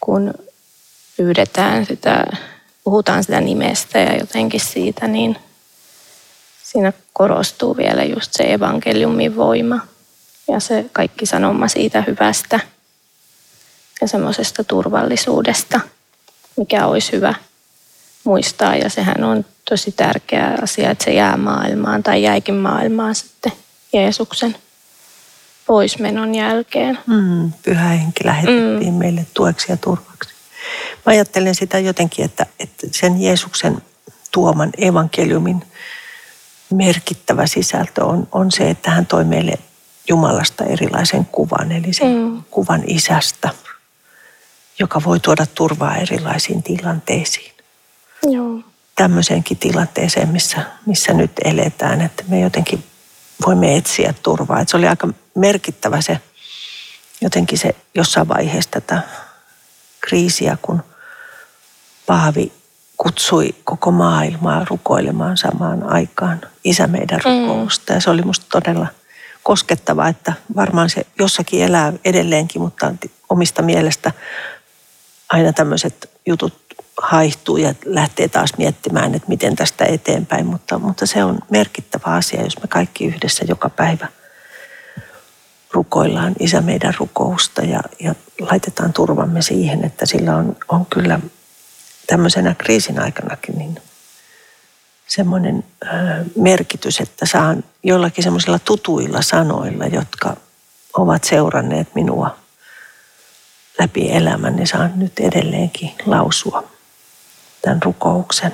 kun 0.00 0.34
pyydetään 1.16 1.86
sitä, 1.86 2.24
puhutaan 2.84 3.24
sitä 3.24 3.40
nimestä 3.40 3.98
ja 3.98 4.16
jotenkin 4.16 4.60
siitä, 4.60 5.06
niin 5.06 5.36
siinä 6.62 6.92
korostuu 7.12 7.76
vielä 7.76 8.04
just 8.04 8.32
se 8.32 8.52
evankeliumin 8.52 9.36
voima 9.36 9.80
ja 10.48 10.60
se 10.60 10.86
kaikki 10.92 11.26
sanoma 11.26 11.68
siitä 11.68 12.04
hyvästä 12.06 12.60
ja 14.00 14.08
semmoisesta 14.08 14.64
turvallisuudesta, 14.64 15.80
mikä 16.56 16.86
olisi 16.86 17.12
hyvä 17.12 17.34
muistaa. 18.24 18.76
Ja 18.76 18.90
sehän 18.90 19.24
on 19.24 19.44
tosi 19.70 19.92
tärkeä 19.92 20.58
asia, 20.62 20.90
että 20.90 21.04
se 21.04 21.12
jää 21.12 21.36
maailmaan 21.36 22.02
tai 22.02 22.22
jäikin 22.22 22.54
maailmaan 22.54 23.14
sitten 23.14 23.52
Jeesuksen 23.92 24.56
poismenon 25.66 26.34
jälkeen. 26.34 26.98
Mm, 27.06 27.52
pyhä 27.62 27.88
henki 27.88 28.24
lähetettiin 28.24 28.92
mm. 28.92 28.98
meille 28.98 29.26
tueksi 29.34 29.72
ja 29.72 29.76
turvaksi. 29.76 30.33
Mä 31.06 31.10
ajattelen 31.12 31.54
sitä 31.54 31.78
jotenkin, 31.78 32.24
että, 32.24 32.46
että 32.58 32.86
sen 32.90 33.22
Jeesuksen 33.22 33.82
tuoman 34.30 34.70
evankeliumin 34.78 35.66
merkittävä 36.72 37.46
sisältö 37.46 38.04
on, 38.04 38.28
on 38.32 38.52
se, 38.52 38.70
että 38.70 38.90
hän 38.90 39.06
toi 39.06 39.24
meille 39.24 39.58
Jumalasta 40.08 40.64
erilaisen 40.64 41.24
kuvan, 41.26 41.72
eli 41.72 41.92
sen 41.92 42.16
Mm. 42.16 42.42
kuvan 42.50 42.82
isästä, 42.86 43.50
joka 44.78 45.02
voi 45.04 45.20
tuoda 45.20 45.46
turvaa 45.46 45.96
erilaisiin 45.96 46.62
tilanteisiin. 46.62 47.52
Joo. 48.22 48.60
Tämmöiseenkin 48.96 49.56
tilanteeseen, 49.56 50.28
missä, 50.28 50.62
missä 50.86 51.12
nyt 51.12 51.32
eletään, 51.44 52.00
että 52.00 52.24
me 52.28 52.40
jotenkin 52.40 52.84
voimme 53.46 53.76
etsiä 53.76 54.14
turvaa. 54.22 54.60
Että 54.60 54.70
se 54.70 54.76
oli 54.76 54.86
aika 54.86 55.08
merkittävä 55.34 56.00
se, 56.00 56.20
jotenkin 57.20 57.58
se 57.58 57.74
jossain 57.94 58.28
vaiheessa 58.28 58.70
tätä 58.70 59.02
kriisiä, 60.00 60.58
kun 60.62 60.82
Paavi 62.06 62.52
kutsui 62.96 63.54
koko 63.64 63.90
maailmaa 63.90 64.66
rukoilemaan 64.70 65.36
samaan 65.36 65.82
aikaan 65.82 66.40
isä 66.64 66.86
meidän 66.86 67.20
rukousta. 67.24 67.92
Ja 67.92 68.00
se 68.00 68.10
oli 68.10 68.22
musta 68.22 68.46
todella 68.52 68.86
koskettavaa, 69.42 70.08
että 70.08 70.32
varmaan 70.56 70.90
se 70.90 71.06
jossakin 71.18 71.64
elää 71.64 71.92
edelleenkin, 72.04 72.62
mutta 72.62 72.94
omista 73.28 73.62
mielestä 73.62 74.12
aina 75.28 75.52
tämmöiset 75.52 76.10
jutut 76.26 76.64
haihtuu 77.02 77.56
ja 77.56 77.74
lähtee 77.84 78.28
taas 78.28 78.50
miettimään, 78.58 79.14
että 79.14 79.28
miten 79.28 79.56
tästä 79.56 79.84
eteenpäin. 79.84 80.46
Mutta, 80.46 80.78
mutta 80.78 81.06
se 81.06 81.24
on 81.24 81.38
merkittävä 81.50 82.14
asia, 82.14 82.42
jos 82.42 82.62
me 82.62 82.68
kaikki 82.68 83.06
yhdessä 83.06 83.44
joka 83.48 83.68
päivä 83.68 84.08
rukoillaan 85.72 86.34
isä 86.38 86.60
meidän 86.60 86.94
rukousta 86.98 87.62
ja, 87.62 87.80
ja 88.00 88.14
laitetaan 88.40 88.92
turvamme 88.92 89.42
siihen, 89.42 89.84
että 89.84 90.06
sillä 90.06 90.36
on, 90.36 90.56
on 90.68 90.86
kyllä 90.86 91.20
tämmöisenä 92.06 92.54
kriisin 92.54 93.00
aikanakin 93.00 93.58
niin 93.58 93.78
semmoinen 95.06 95.64
merkitys, 96.36 97.00
että 97.00 97.26
saan 97.26 97.64
jollakin 97.82 98.24
semmoisilla 98.24 98.58
tutuilla 98.58 99.22
sanoilla, 99.22 99.86
jotka 99.86 100.36
ovat 100.98 101.24
seuranneet 101.24 101.94
minua 101.94 102.36
läpi 103.78 104.12
elämän, 104.12 104.56
niin 104.56 104.66
saan 104.66 104.92
nyt 104.96 105.12
edelleenkin 105.20 105.90
lausua 106.06 106.64
tämän 107.62 107.82
rukouksen. 107.82 108.52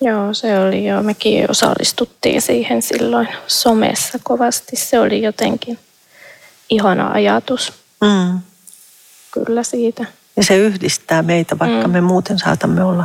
Joo, 0.00 0.34
se 0.34 0.58
oli 0.58 0.86
jo. 0.86 1.02
Mekin 1.02 1.50
osallistuttiin 1.50 2.42
siihen 2.42 2.82
silloin 2.82 3.28
somessa 3.46 4.18
kovasti. 4.22 4.76
Se 4.76 5.00
oli 5.00 5.22
jotenkin 5.22 5.78
ihana 6.70 7.10
ajatus 7.10 7.72
Mm. 8.00 8.40
kyllä 9.30 9.62
siitä. 9.62 10.04
Ja 10.38 10.44
se 10.44 10.56
yhdistää 10.56 11.22
meitä, 11.22 11.58
vaikka 11.58 11.88
Mm. 11.88 11.92
me 11.92 12.00
muuten 12.00 12.38
saatamme 12.38 12.84
olla 12.84 13.04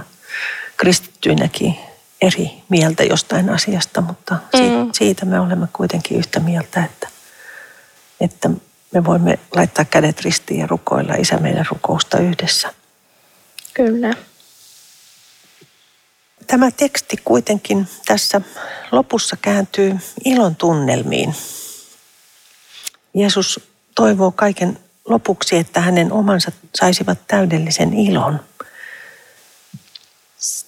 kristittyinäkin 0.77 1.75
eri 2.21 2.51
mieltä 2.69 3.03
jostain 3.03 3.49
asiasta, 3.49 4.01
mutta 4.01 4.37
siitä, 4.57 4.83
Mm. 4.83 4.89
siitä 4.93 5.25
me 5.25 5.39
olemme 5.39 5.67
kuitenkin 5.73 6.17
yhtä 6.17 6.39
mieltä, 6.39 6.83
että, 6.83 7.07
että 8.21 8.49
me 8.91 9.05
voimme 9.05 9.39
laittaa 9.55 9.85
kädet 9.85 10.21
ristiin 10.21 10.59
ja 10.59 10.67
rukoilla 10.67 11.13
Isä 11.13 11.37
meidän 11.37 11.65
rukousta 11.71 12.17
yhdessä. 12.17 12.73
Kyllä. 13.73 14.13
Tämä 16.47 16.71
teksti 16.71 17.17
kuitenkin 17.25 17.87
tässä 18.05 18.41
lopussa 18.91 19.37
kääntyy 19.41 19.95
ilon 20.25 20.55
tunnelmiin. 20.55 21.35
Jeesus 23.13 23.59
toivoo 23.95 24.31
kaiken 24.31 24.79
lopuksi, 25.07 25.57
että 25.57 25.81
hänen 25.81 26.11
omansa 26.11 26.51
saisivat 26.75 27.19
täydellisen 27.27 27.93
ilon. 27.93 28.39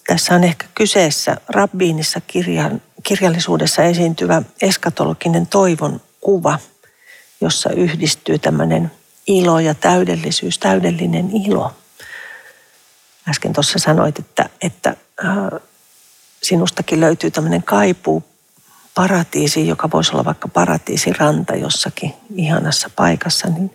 Tässä 0.08 0.36
on 0.36 0.44
ehkä 0.44 0.66
kyseessä 0.76 1.38
rabbiinissa 1.48 2.22
kirjan, 2.22 2.82
kirjallisuudessa 3.04 3.84
esiintyvä 3.84 4.42
eskatologinen 4.62 5.48
toivon 5.48 6.02
kuva, 6.22 6.60
jossa 7.42 7.70
yhdistyy 7.70 8.40
tämmöinen 8.40 8.92
ilo 9.28 9.60
ja 9.60 9.76
täydellisyys, 9.76 10.60
täydellinen 10.60 11.30
ilo. 11.46 11.74
Äsken 13.30 13.54
tuossa 13.54 13.80
sanoit, 13.80 14.20
että, 14.20 14.50
että 14.62 14.96
äh, 15.26 15.62
sinustakin 16.44 17.00
löytyy 17.00 17.32
tämmöinen 17.32 17.64
kaipuu 17.64 18.24
paratiisi, 18.96 19.68
joka 19.68 19.90
voisi 19.94 20.12
olla 20.12 20.26
vaikka 20.26 20.48
paratiisiranta 20.48 21.56
jossakin 21.56 22.14
ihanassa 22.36 22.90
paikassa, 22.96 23.48
niin, 23.48 23.72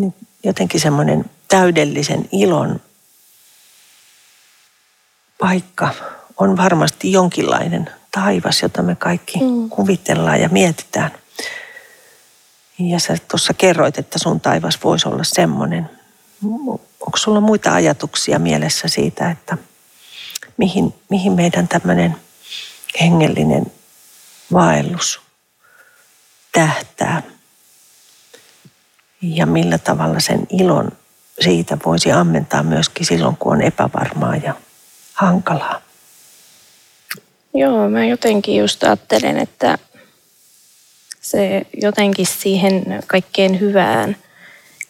niin 0.00 0.14
jotenkin 0.44 0.80
semmoinen 0.80 1.24
täydellisen 1.48 2.28
ilon 2.32 2.80
paikka 5.38 5.94
on 6.36 6.56
varmasti 6.56 7.12
jonkinlainen 7.12 7.90
taivas, 8.10 8.62
jota 8.62 8.82
me 8.82 8.94
kaikki 8.94 9.38
Mm. 9.38 9.70
kuvitellaan 9.70 10.40
ja 10.40 10.48
mietitään. 10.48 11.10
Ja 12.78 13.00
sä 13.00 13.16
tuossa 13.30 13.54
kerroit, 13.54 13.98
että 13.98 14.18
sun 14.18 14.40
taivas 14.40 14.78
voisi 14.84 15.08
olla 15.08 15.24
semmoinen. 15.24 15.90
Onko 17.00 17.16
sulla 17.16 17.40
muita 17.40 17.74
ajatuksia 17.74 18.38
mielessä 18.38 18.88
siitä, 18.88 19.30
että 19.30 19.58
mihin, 20.56 20.94
mihin 21.08 21.32
meidän 21.32 21.68
tämmöinen 21.68 22.16
hengellinen 23.00 23.72
vaellus 24.52 25.20
tähtää? 26.52 27.22
Ja 29.22 29.46
millä 29.46 29.78
tavalla 29.78 30.20
sen 30.20 30.46
ilon 30.50 30.92
siitä 31.40 31.78
voisi 31.86 32.12
ammentaa 32.12 32.62
myöskin 32.62 33.06
silloin, 33.06 33.36
kun 33.36 33.52
on 33.52 33.62
epävarmaa 33.62 34.36
ja 34.36 34.54
hankalaa. 35.14 35.80
Joo, 37.54 37.90
mä 37.90 38.04
jotenkin 38.04 38.56
just 38.56 38.84
ajattelen, 38.84 39.38
että 39.38 39.78
se 41.20 41.66
jotenkin 41.82 42.26
siihen 42.26 43.04
kaikkeen 43.06 43.60
hyvään 43.60 44.16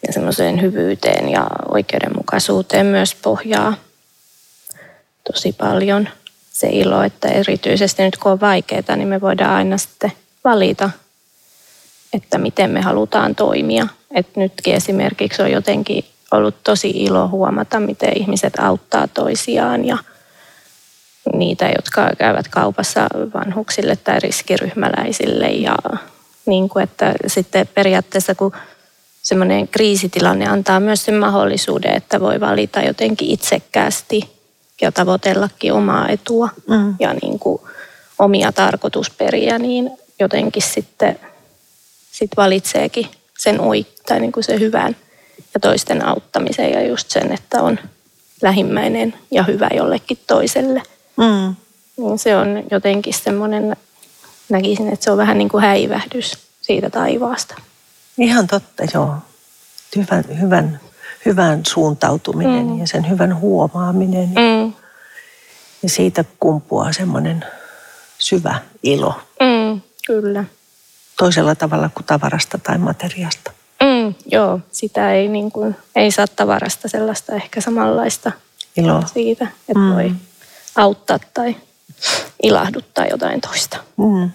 ja 0.07 0.13
semmoiseen 0.13 0.61
hyvyyteen 0.61 1.29
ja 1.29 1.47
oikeudenmukaisuuteen 1.67 2.85
myös 2.85 3.15
pohjaa 3.15 3.73
tosi 5.31 5.53
paljon 5.53 6.09
se 6.51 6.69
ilo, 6.69 7.03
että 7.03 7.27
erityisesti 7.27 8.03
nyt 8.03 8.17
kun 8.17 8.31
on 8.31 8.39
vaikeaa, 8.39 8.95
niin 8.95 9.07
me 9.07 9.21
voidaan 9.21 9.55
aina 9.55 9.77
sitten 9.77 10.11
valita, 10.43 10.89
että 12.13 12.37
miten 12.37 12.69
me 12.69 12.81
halutaan 12.81 13.35
toimia. 13.35 13.87
Et 14.13 14.35
nytkin 14.35 14.75
esimerkiksi 14.75 15.41
on 15.41 15.51
jotenkin 15.51 16.05
ollut 16.31 16.55
tosi 16.63 16.89
ilo 16.89 17.27
huomata, 17.27 17.79
miten 17.79 18.17
ihmiset 18.17 18.53
auttaa 18.59 19.07
toisiaan 19.07 19.85
ja 19.85 19.97
niitä, 21.33 21.71
jotka 21.75 22.09
käyvät 22.17 22.47
kaupassa 22.47 23.07
vanhuksille 23.33 23.95
tai 23.95 24.19
riskiryhmäläisille. 24.19 25.47
Ja 25.47 25.75
niin 26.45 26.69
kuin, 26.69 26.83
että 26.83 27.13
sitten 27.27 27.67
periaatteessa 27.67 28.35
kun 28.35 28.51
semmoinen 29.21 29.67
kriisitilanne 29.67 30.47
antaa 30.47 30.79
myös 30.79 31.05
sen 31.05 31.15
mahdollisuuden, 31.15 31.95
että 31.95 32.19
voi 32.19 32.39
valita 32.39 32.81
jotenkin 32.81 33.29
itsekkäästi 33.29 34.29
ja 34.81 34.91
tavoitellakin 34.91 35.73
omaa 35.73 36.09
etua 36.09 36.49
Mm. 36.67 36.95
ja 36.99 37.13
niin 37.13 37.39
kuin 37.39 37.61
omia 38.19 38.51
tarkoitusperiä, 38.51 39.59
niin 39.59 39.91
jotenkin 40.19 40.63
sitten 40.63 41.19
sit 42.11 42.31
valitseekin 42.37 43.07
sen 43.41 43.59
oik- 43.59 44.01
tai 44.05 44.19
niin 44.19 44.31
kuin 44.31 44.43
sen 44.43 44.59
hyvän 44.59 44.95
ja 45.53 45.59
toisten 45.59 46.05
auttamisen 46.07 46.71
ja 46.71 46.87
just 46.87 47.09
sen, 47.11 47.31
että 47.31 47.61
on 47.61 47.79
lähimmäinen 48.41 49.13
ja 49.31 49.43
hyvä 49.43 49.69
jollekin 49.75 50.17
toiselle. 50.27 50.83
Mm. 51.17 51.55
Niin 51.97 52.19
se 52.19 52.35
on 52.37 52.63
jotenkin 52.71 53.13
semmoinen, 53.13 53.75
näkisin, 54.49 54.89
että 54.93 55.03
se 55.03 55.11
on 55.11 55.17
vähän 55.17 55.37
niin 55.37 55.49
kuin 55.49 55.63
häivähdys 55.63 56.37
siitä 56.61 56.89
taivaasta. 56.89 57.55
Ihan 58.17 58.47
totta, 58.47 58.83
joo. 58.93 59.15
Hyvän, 59.95 60.23
hyvän, 60.41 60.79
hyvän 61.25 61.61
suuntautuminen 61.67 62.67
Mm. 62.67 62.79
ja 62.79 62.87
sen 62.87 63.09
hyvän 63.09 63.39
huomaaminen. 63.39 64.27
Mm. 64.29 64.73
Ja 65.83 65.89
siitä 65.89 66.25
kumpuaa 66.39 66.93
semmoinen 66.93 67.45
syvä 68.17 68.55
ilo 68.83 69.13
Mm, 69.39 69.81
kyllä. 70.07 70.43
Toisella 71.21 71.55
tavalla 71.55 71.89
kuin 71.89 72.05
tavarasta 72.05 72.57
tai 72.57 72.77
materiasta. 72.77 73.51
Mm, 73.83 74.15
joo, 74.25 74.59
sitä 74.71 75.13
ei, 75.13 75.27
niin 75.27 75.51
kuin, 75.51 75.75
ei 75.95 76.11
saa 76.11 76.27
tavarasta 76.35 76.87
sellaista 76.87 77.35
ehkä 77.35 77.61
samanlaista 77.61 78.31
Ilo. 78.77 79.03
siitä, 79.13 79.47
että 79.69 79.79
Mm. 79.79 79.93
voi 79.93 80.11
auttaa 80.75 81.19
tai 81.33 81.55
ilahduttaa 82.43 83.05
jotain 83.05 83.41
toista. 83.41 83.77
Mm. 83.97 84.31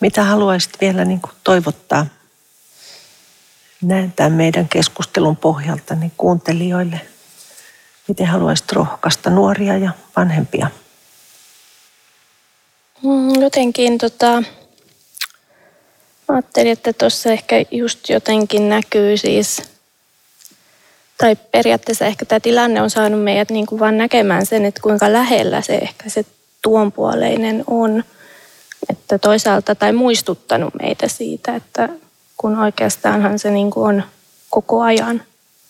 Mitä 0.00 0.24
haluaisit 0.24 0.80
vielä 0.80 1.04
niin 1.04 1.20
kuin 1.20 1.32
toivottaa 1.44 2.06
näin 3.82 4.12
tämän 4.12 4.32
meidän 4.32 4.68
keskustelun 4.68 5.36
pohjalta 5.36 5.94
niin 5.94 6.12
kuuntelijoille? 6.16 7.00
Miten 8.08 8.26
haluaisit 8.26 8.72
rohkaista 8.72 9.30
nuoria 9.30 9.78
ja 9.78 9.90
vanhempia? 10.16 10.70
Mm, 13.02 13.40
jotenkin 13.42 13.98
tota, 13.98 14.42
ajattelin, 16.28 16.72
että 16.72 16.92
tuossa 16.92 17.30
ehkä 17.30 17.56
just 17.70 18.08
jotenkin 18.08 18.68
näkyy 18.68 19.16
siis, 19.16 19.62
tai 21.18 21.36
periaatteessa 21.36 22.04
ehkä 22.06 22.24
tämä 22.24 22.40
tilanne 22.40 22.82
on 22.82 22.90
saanut 22.90 23.22
meidät 23.22 23.50
niin 23.50 23.66
kuin 23.66 23.78
vaan 23.80 23.98
näkemään 23.98 24.46
sen, 24.46 24.64
että 24.64 24.80
kuinka 24.82 25.12
lähellä 25.12 25.60
se 25.62 25.74
ehkä 25.74 26.10
se 26.10 26.24
tuonpuoleinen 26.62 27.64
on. 27.66 28.04
Että 28.90 29.18
toisaalta, 29.18 29.74
tai 29.74 29.92
muistuttanut 29.92 30.74
meitä 30.74 31.08
siitä, 31.08 31.56
että 31.56 31.88
kun 32.36 32.58
oikeastaanhan 32.58 33.38
se 33.38 33.50
niin 33.50 33.70
kuin 33.70 33.86
on 33.86 34.02
koko 34.50 34.82
ajan 34.82 35.22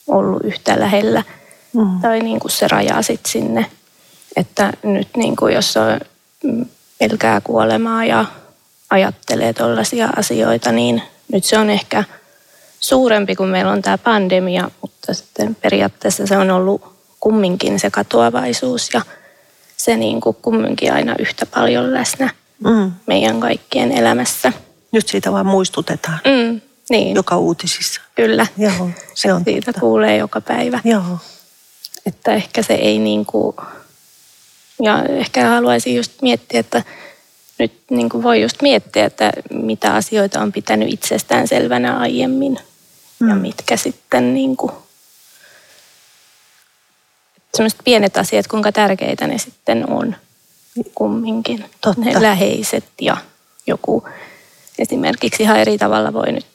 ollut 0.07 0.44
yhtä 0.44 0.80
lähellä, 0.80 1.22
Mm. 1.72 2.00
tai 2.00 2.20
niin 2.20 2.40
kuin 2.40 2.50
se 2.50 2.68
rajaa 2.68 3.03
sit 3.03 3.26
sinne, 3.26 3.66
että 4.36 4.72
nyt 4.82 5.09
niin 5.16 5.36
kuin 5.36 5.55
jos 5.55 5.76
on 5.76 6.00
mm, 6.44 6.66
pelkää 6.98 7.40
kuolemaa 7.40 8.05
ja 8.05 8.24
ajattelee 8.93 9.53
tällaisia 9.53 10.09
asioita, 10.16 10.72
niin 10.72 11.03
nyt 11.32 11.45
se 11.45 11.59
on 11.59 11.70
ehkä 11.70 12.05
suurempi 12.80 13.36
kuin 13.36 13.49
meillä 13.49 13.72
on 13.72 13.82
tämä 13.82 13.99
pandemia, 13.99 14.70
mutta 14.80 15.14
sitten 15.14 15.55
periaatteessa 15.55 16.26
se 16.26 16.36
on 16.36 16.51
ollut 16.51 16.82
kumminkin 17.20 17.80
se 17.80 17.90
katoavaisuus 17.90 18.90
ja 18.95 19.01
se 19.76 19.97
niin 19.97 20.20
kuin 20.20 20.36
kumminkin 20.43 20.93
aina 20.93 21.14
yhtä 21.18 21.47
paljon 21.47 21.95
läsnä 21.95 22.30
Mm. 22.64 22.93
meidän 23.07 23.40
kaikkien 23.40 23.93
elämässä. 23.93 24.53
Nyt 24.93 25.09
siitä 25.09 25.32
vaan 25.32 25.47
muistutetaan 25.47 26.18
Mm, 26.24 26.61
niin, 26.90 27.14
joka 27.14 27.36
uutisissa. 27.36 28.01
kyllä. 28.14 28.47
Joo, 28.59 28.90
se 29.14 29.32
on 29.32 29.45
Siitä 29.45 29.64
totta. 29.66 29.80
kuulee 29.80 30.16
joka 30.16 30.40
päivä. 30.40 30.80
Joo. 30.84 31.03
Että 32.07 32.32
ehkä 32.34 32.62
se 32.62 32.74
ei 32.74 32.99
niin 32.99 33.26
kuin, 33.26 33.57
ja 34.82 35.03
ehkä 35.05 35.49
haluaisin 35.49 35.97
just 35.97 36.12
miettiä, 36.22 36.61
että 36.61 36.82
nyt 37.62 37.72
niin 37.90 38.08
kuin 38.08 38.22
voi 38.22 38.42
just 38.42 38.62
miettiä, 38.62 39.04
että 39.04 39.32
mitä 39.50 39.94
asioita 39.94 40.40
on 40.40 40.52
pitänyt 40.52 40.92
itsestään 40.92 41.48
selvänä 41.48 41.98
aiemmin 41.98 42.58
ja 43.20 43.34
Mm. 43.34 43.40
mitkä 43.40 43.76
sitten 43.76 44.34
niin 44.34 44.56
kuin, 44.56 44.72
sellaiset 47.54 47.80
pienet 47.84 48.16
asiat, 48.16 48.46
kuinka 48.46 48.72
tärkeitä 48.72 49.26
ne 49.26 49.38
sitten 49.38 49.90
on 49.90 50.16
kumminkin. 50.94 51.64
Totta. 51.80 52.00
Ne 52.00 52.22
läheiset 52.22 52.84
ja 53.00 53.16
joku 53.66 54.08
esimerkiksi 54.78 55.42
ihan 55.42 55.56
eri 55.58 55.78
tavalla 55.78 56.12
voi 56.12 56.32
nyt 56.32 56.46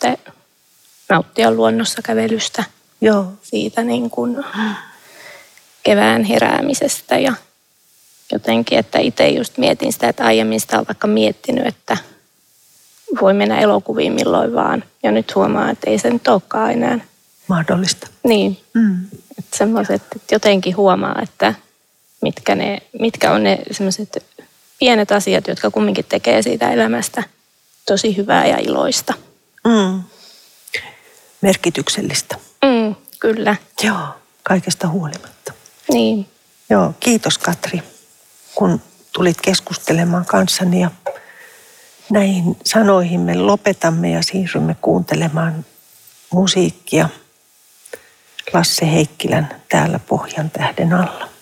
nauttia 1.09 1.51
luonnossa 1.51 2.01
kävelystä 2.01 2.63
Joo. 3.01 3.33
siitä 3.41 3.83
niin 3.83 4.09
kuin 4.09 4.45
kevään 5.83 6.23
heräämisestä 6.23 7.17
ja 7.17 7.33
jotenkin, 8.31 8.79
että 8.79 8.99
itse 8.99 9.29
just 9.29 9.57
mietin 9.57 9.93
sitä, 9.93 10.09
että 10.09 10.25
aiemmin 10.25 10.59
sitä 10.59 10.79
on 10.79 10.85
vaikka 10.87 11.07
miettinyt, 11.07 11.65
että 11.67 11.97
voi 13.21 13.33
mennä 13.33 13.59
elokuviin 13.59 14.13
milloin 14.13 14.53
vaan. 14.55 14.83
Ja 15.03 15.11
nyt 15.11 15.35
huomaa, 15.35 15.69
että 15.69 15.89
ei 15.89 15.99
se 15.99 16.09
nyt 16.09 16.27
olekaan 16.27 16.71
enää. 16.71 16.99
Mahdollista. 17.47 18.07
Niin, 18.23 18.57
Mm. 18.73 19.05
että 19.39 19.57
semmoiset, 19.57 20.01
että 20.15 20.35
jotenkin 20.35 20.77
huomaa, 20.77 21.19
että 21.23 21.53
mitkä, 22.21 22.55
ne, 22.55 22.81
mitkä 22.99 23.31
on 23.31 23.43
ne 23.43 23.59
semmoiset 23.71 24.23
pienet 24.79 25.11
asiat, 25.11 25.47
jotka 25.47 25.71
kumminkin 25.71 26.05
tekee 26.09 26.41
siitä 26.41 26.71
elämästä 26.71 27.23
tosi 27.85 28.17
hyvää 28.17 28.47
ja 28.47 28.57
iloista. 28.57 29.13
Mm. 29.67 30.03
Merkityksellistä. 31.41 32.35
Mm, 32.65 32.95
kyllä, 33.19 33.55
Joo, 33.83 34.07
kaikesta 34.43 34.87
huolimatta. 34.87 35.53
niin. 35.93 36.27
Joo, 36.69 36.93
kiitos 36.99 37.37
Katri, 37.37 37.81
kun 38.57 38.81
tulit 39.13 39.41
keskustelemaan 39.41 40.25
kanssani 40.25 40.81
ja 40.81 40.91
näihin 42.09 42.57
sanoihin 42.63 43.19
me 43.19 43.35
lopetamme 43.35 44.11
ja 44.11 44.23
siirrymme 44.23 44.75
kuuntelemaan 44.81 45.65
musiikkia 46.31 47.09
Lasse 48.53 48.91
Heikkilän 48.91 49.61
täällä 49.69 49.99
Pohjan 49.99 50.49
tähden 50.51 50.93
alla. 50.93 51.36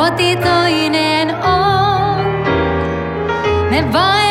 Koti 0.00 0.36
toinen 0.36 1.28
on. 1.44 2.24
Me 3.70 3.92
vaellamme 3.92 4.29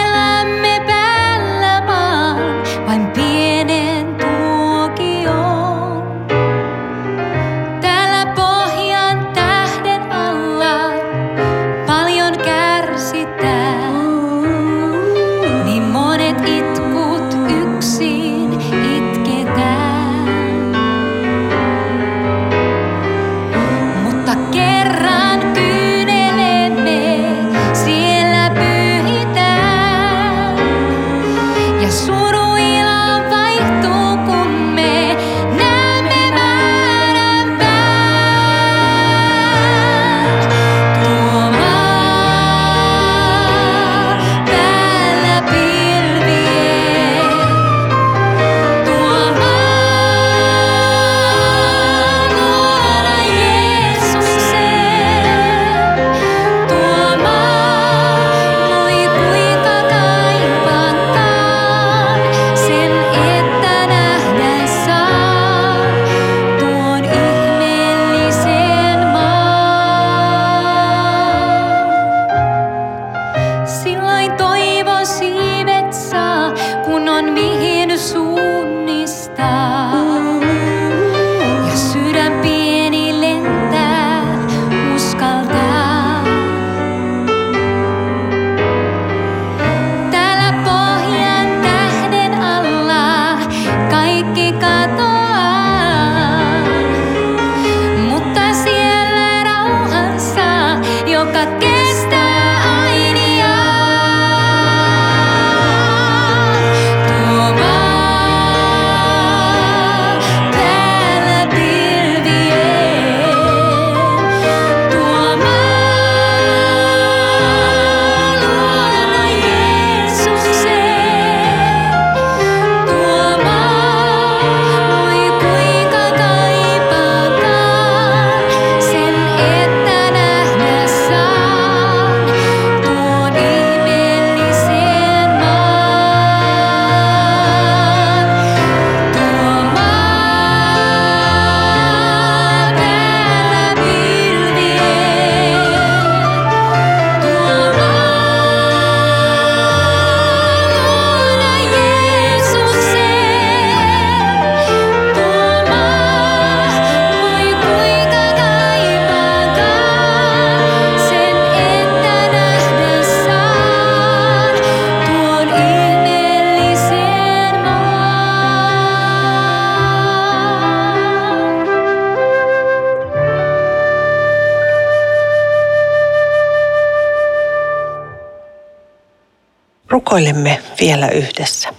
vielä 180.80 181.08
yhdessä. 181.10 181.74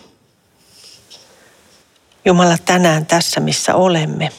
Jumala, 2.24 2.58
tänään 2.58 3.06
tässä, 3.06 3.40
missä 3.40 3.74
olemme, 3.74 4.32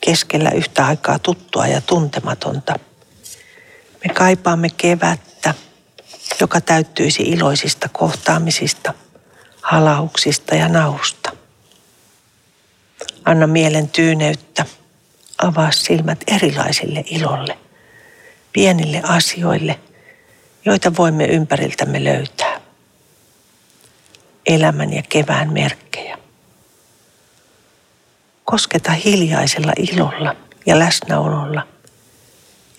keskellä 0.00 0.50
yhtä 0.50 0.86
aikaa 0.86 1.18
tuttua 1.18 1.66
ja 1.66 1.80
tuntematonta, 1.80 2.78
me 4.04 4.14
kaipaamme 4.14 4.68
kevättä, 4.76 5.54
joka 6.40 6.60
täyttyisi 6.60 7.22
iloisista 7.22 7.88
kohtaamisista, 7.92 8.94
halauksista 9.62 10.54
ja 10.54 10.68
nausta. 10.68 11.30
Anna 13.24 13.46
mielen 13.46 13.88
tyyneyttä, 13.88 14.64
avaa 15.42 15.72
silmät 15.72 16.18
erilaisille 16.26 17.04
ilolle, 17.06 17.58
pienille 18.52 19.02
asioille, 19.04 19.80
joita 20.64 20.96
voimme 20.96 21.24
ympäriltämme 21.24 22.04
löytää. 22.04 22.55
Elämän 24.46 24.92
ja 24.92 25.02
kevään 25.08 25.52
merkkejä. 25.52 26.18
Kosketa 28.44 28.92
hiljaisella 28.92 29.72
ilolla 29.76 30.36
ja 30.66 30.78
läsnäololla 30.78 31.66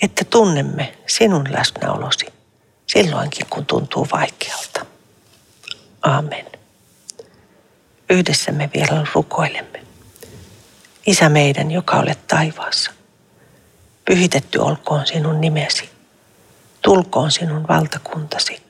että 0.02 0.26
tunnemme 0.26 0.94
sinun 1.08 1.48
läsnäolosi 1.52 2.26
silloinkin, 2.88 3.46
kun 3.50 3.66
tuntuu 3.66 4.08
vaikealta. 4.12 4.86
Amen. 6.02 6.46
Yhdessä 8.10 8.52
me 8.52 8.70
vielä 8.74 9.06
rukoilemme. 9.14 9.84
Isä 11.06 11.30
meidän, 11.30 11.72
joka 11.72 11.98
olet 11.98 12.28
taivaassa, 12.28 12.92
pyhitetty 14.06 14.60
olkoon 14.60 15.08
sinun 15.08 15.42
nimesi. 15.42 15.90
Tulkoon 16.82 17.32
sinun 17.32 17.68
valtakuntasi. 17.68 18.62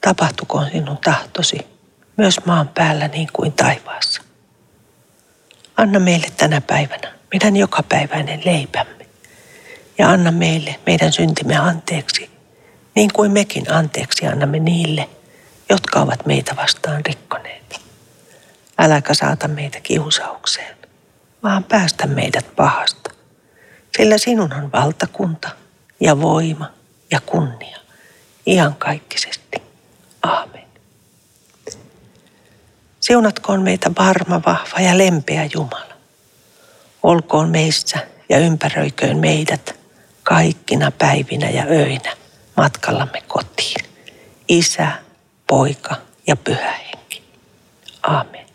Tapahtukoon 0.00 0.70
sinun 0.70 0.98
tahtosi, 1.04 1.58
myös 2.16 2.40
maan 2.44 2.68
päällä 2.68 3.08
niin 3.08 3.28
kuin 3.32 3.52
taivaassa. 3.52 4.22
Anna 5.76 5.98
meille 5.98 6.26
tänä 6.36 6.60
päivänä 6.60 7.12
meidän 7.32 7.56
jokapäiväinen 7.56 8.42
leipämme. 8.44 9.06
Ja 9.98 10.10
anna 10.10 10.30
meille 10.30 10.80
meidän 10.86 11.12
syntimme 11.12 11.56
anteeksi, 11.56 12.30
niin 12.94 13.10
kuin 13.12 13.32
mekin 13.32 13.72
anteeksi 13.72 14.26
annamme 14.26 14.58
niille, 14.58 15.08
jotka 15.70 16.00
ovat 16.00 16.26
meitä 16.26 16.56
vastaan 16.56 17.06
rikkoneet. 17.06 17.80
Äläkä 18.78 19.14
saata 19.14 19.48
meitä 19.48 19.80
kiusaukseen, 19.80 20.76
vaan 21.42 21.64
päästä 21.64 22.06
meidät 22.06 22.56
pahasta. 22.56 23.10
Sillä 23.96 24.18
sinun 24.18 24.52
on 24.52 24.72
valtakunta 24.72 25.48
ja 26.00 26.20
voima 26.20 26.70
ja 27.10 27.20
kunnia 27.20 27.78
iankaikkisesti. 28.46 29.62
Aamen. 30.22 30.65
Siunatkoon 33.06 33.62
meitä 33.62 33.90
varma, 33.98 34.40
vahva 34.46 34.80
ja 34.80 34.98
lempeä 34.98 35.48
Jumala. 35.54 35.94
Olkoon 37.02 37.48
meissä 37.48 37.98
ja 38.28 38.38
ympäröiköön 38.38 39.16
meidät 39.16 39.80
kaikkina 40.22 40.90
päivinä 40.90 41.50
ja 41.50 41.64
öinä 41.70 42.16
matkallamme 42.56 43.22
kotiin. 43.26 43.84
Isä, 44.48 44.88
poika 45.46 45.96
ja 46.26 46.36
pyhä 46.36 46.72
henki. 46.72 47.22
Aamen. 48.02 48.45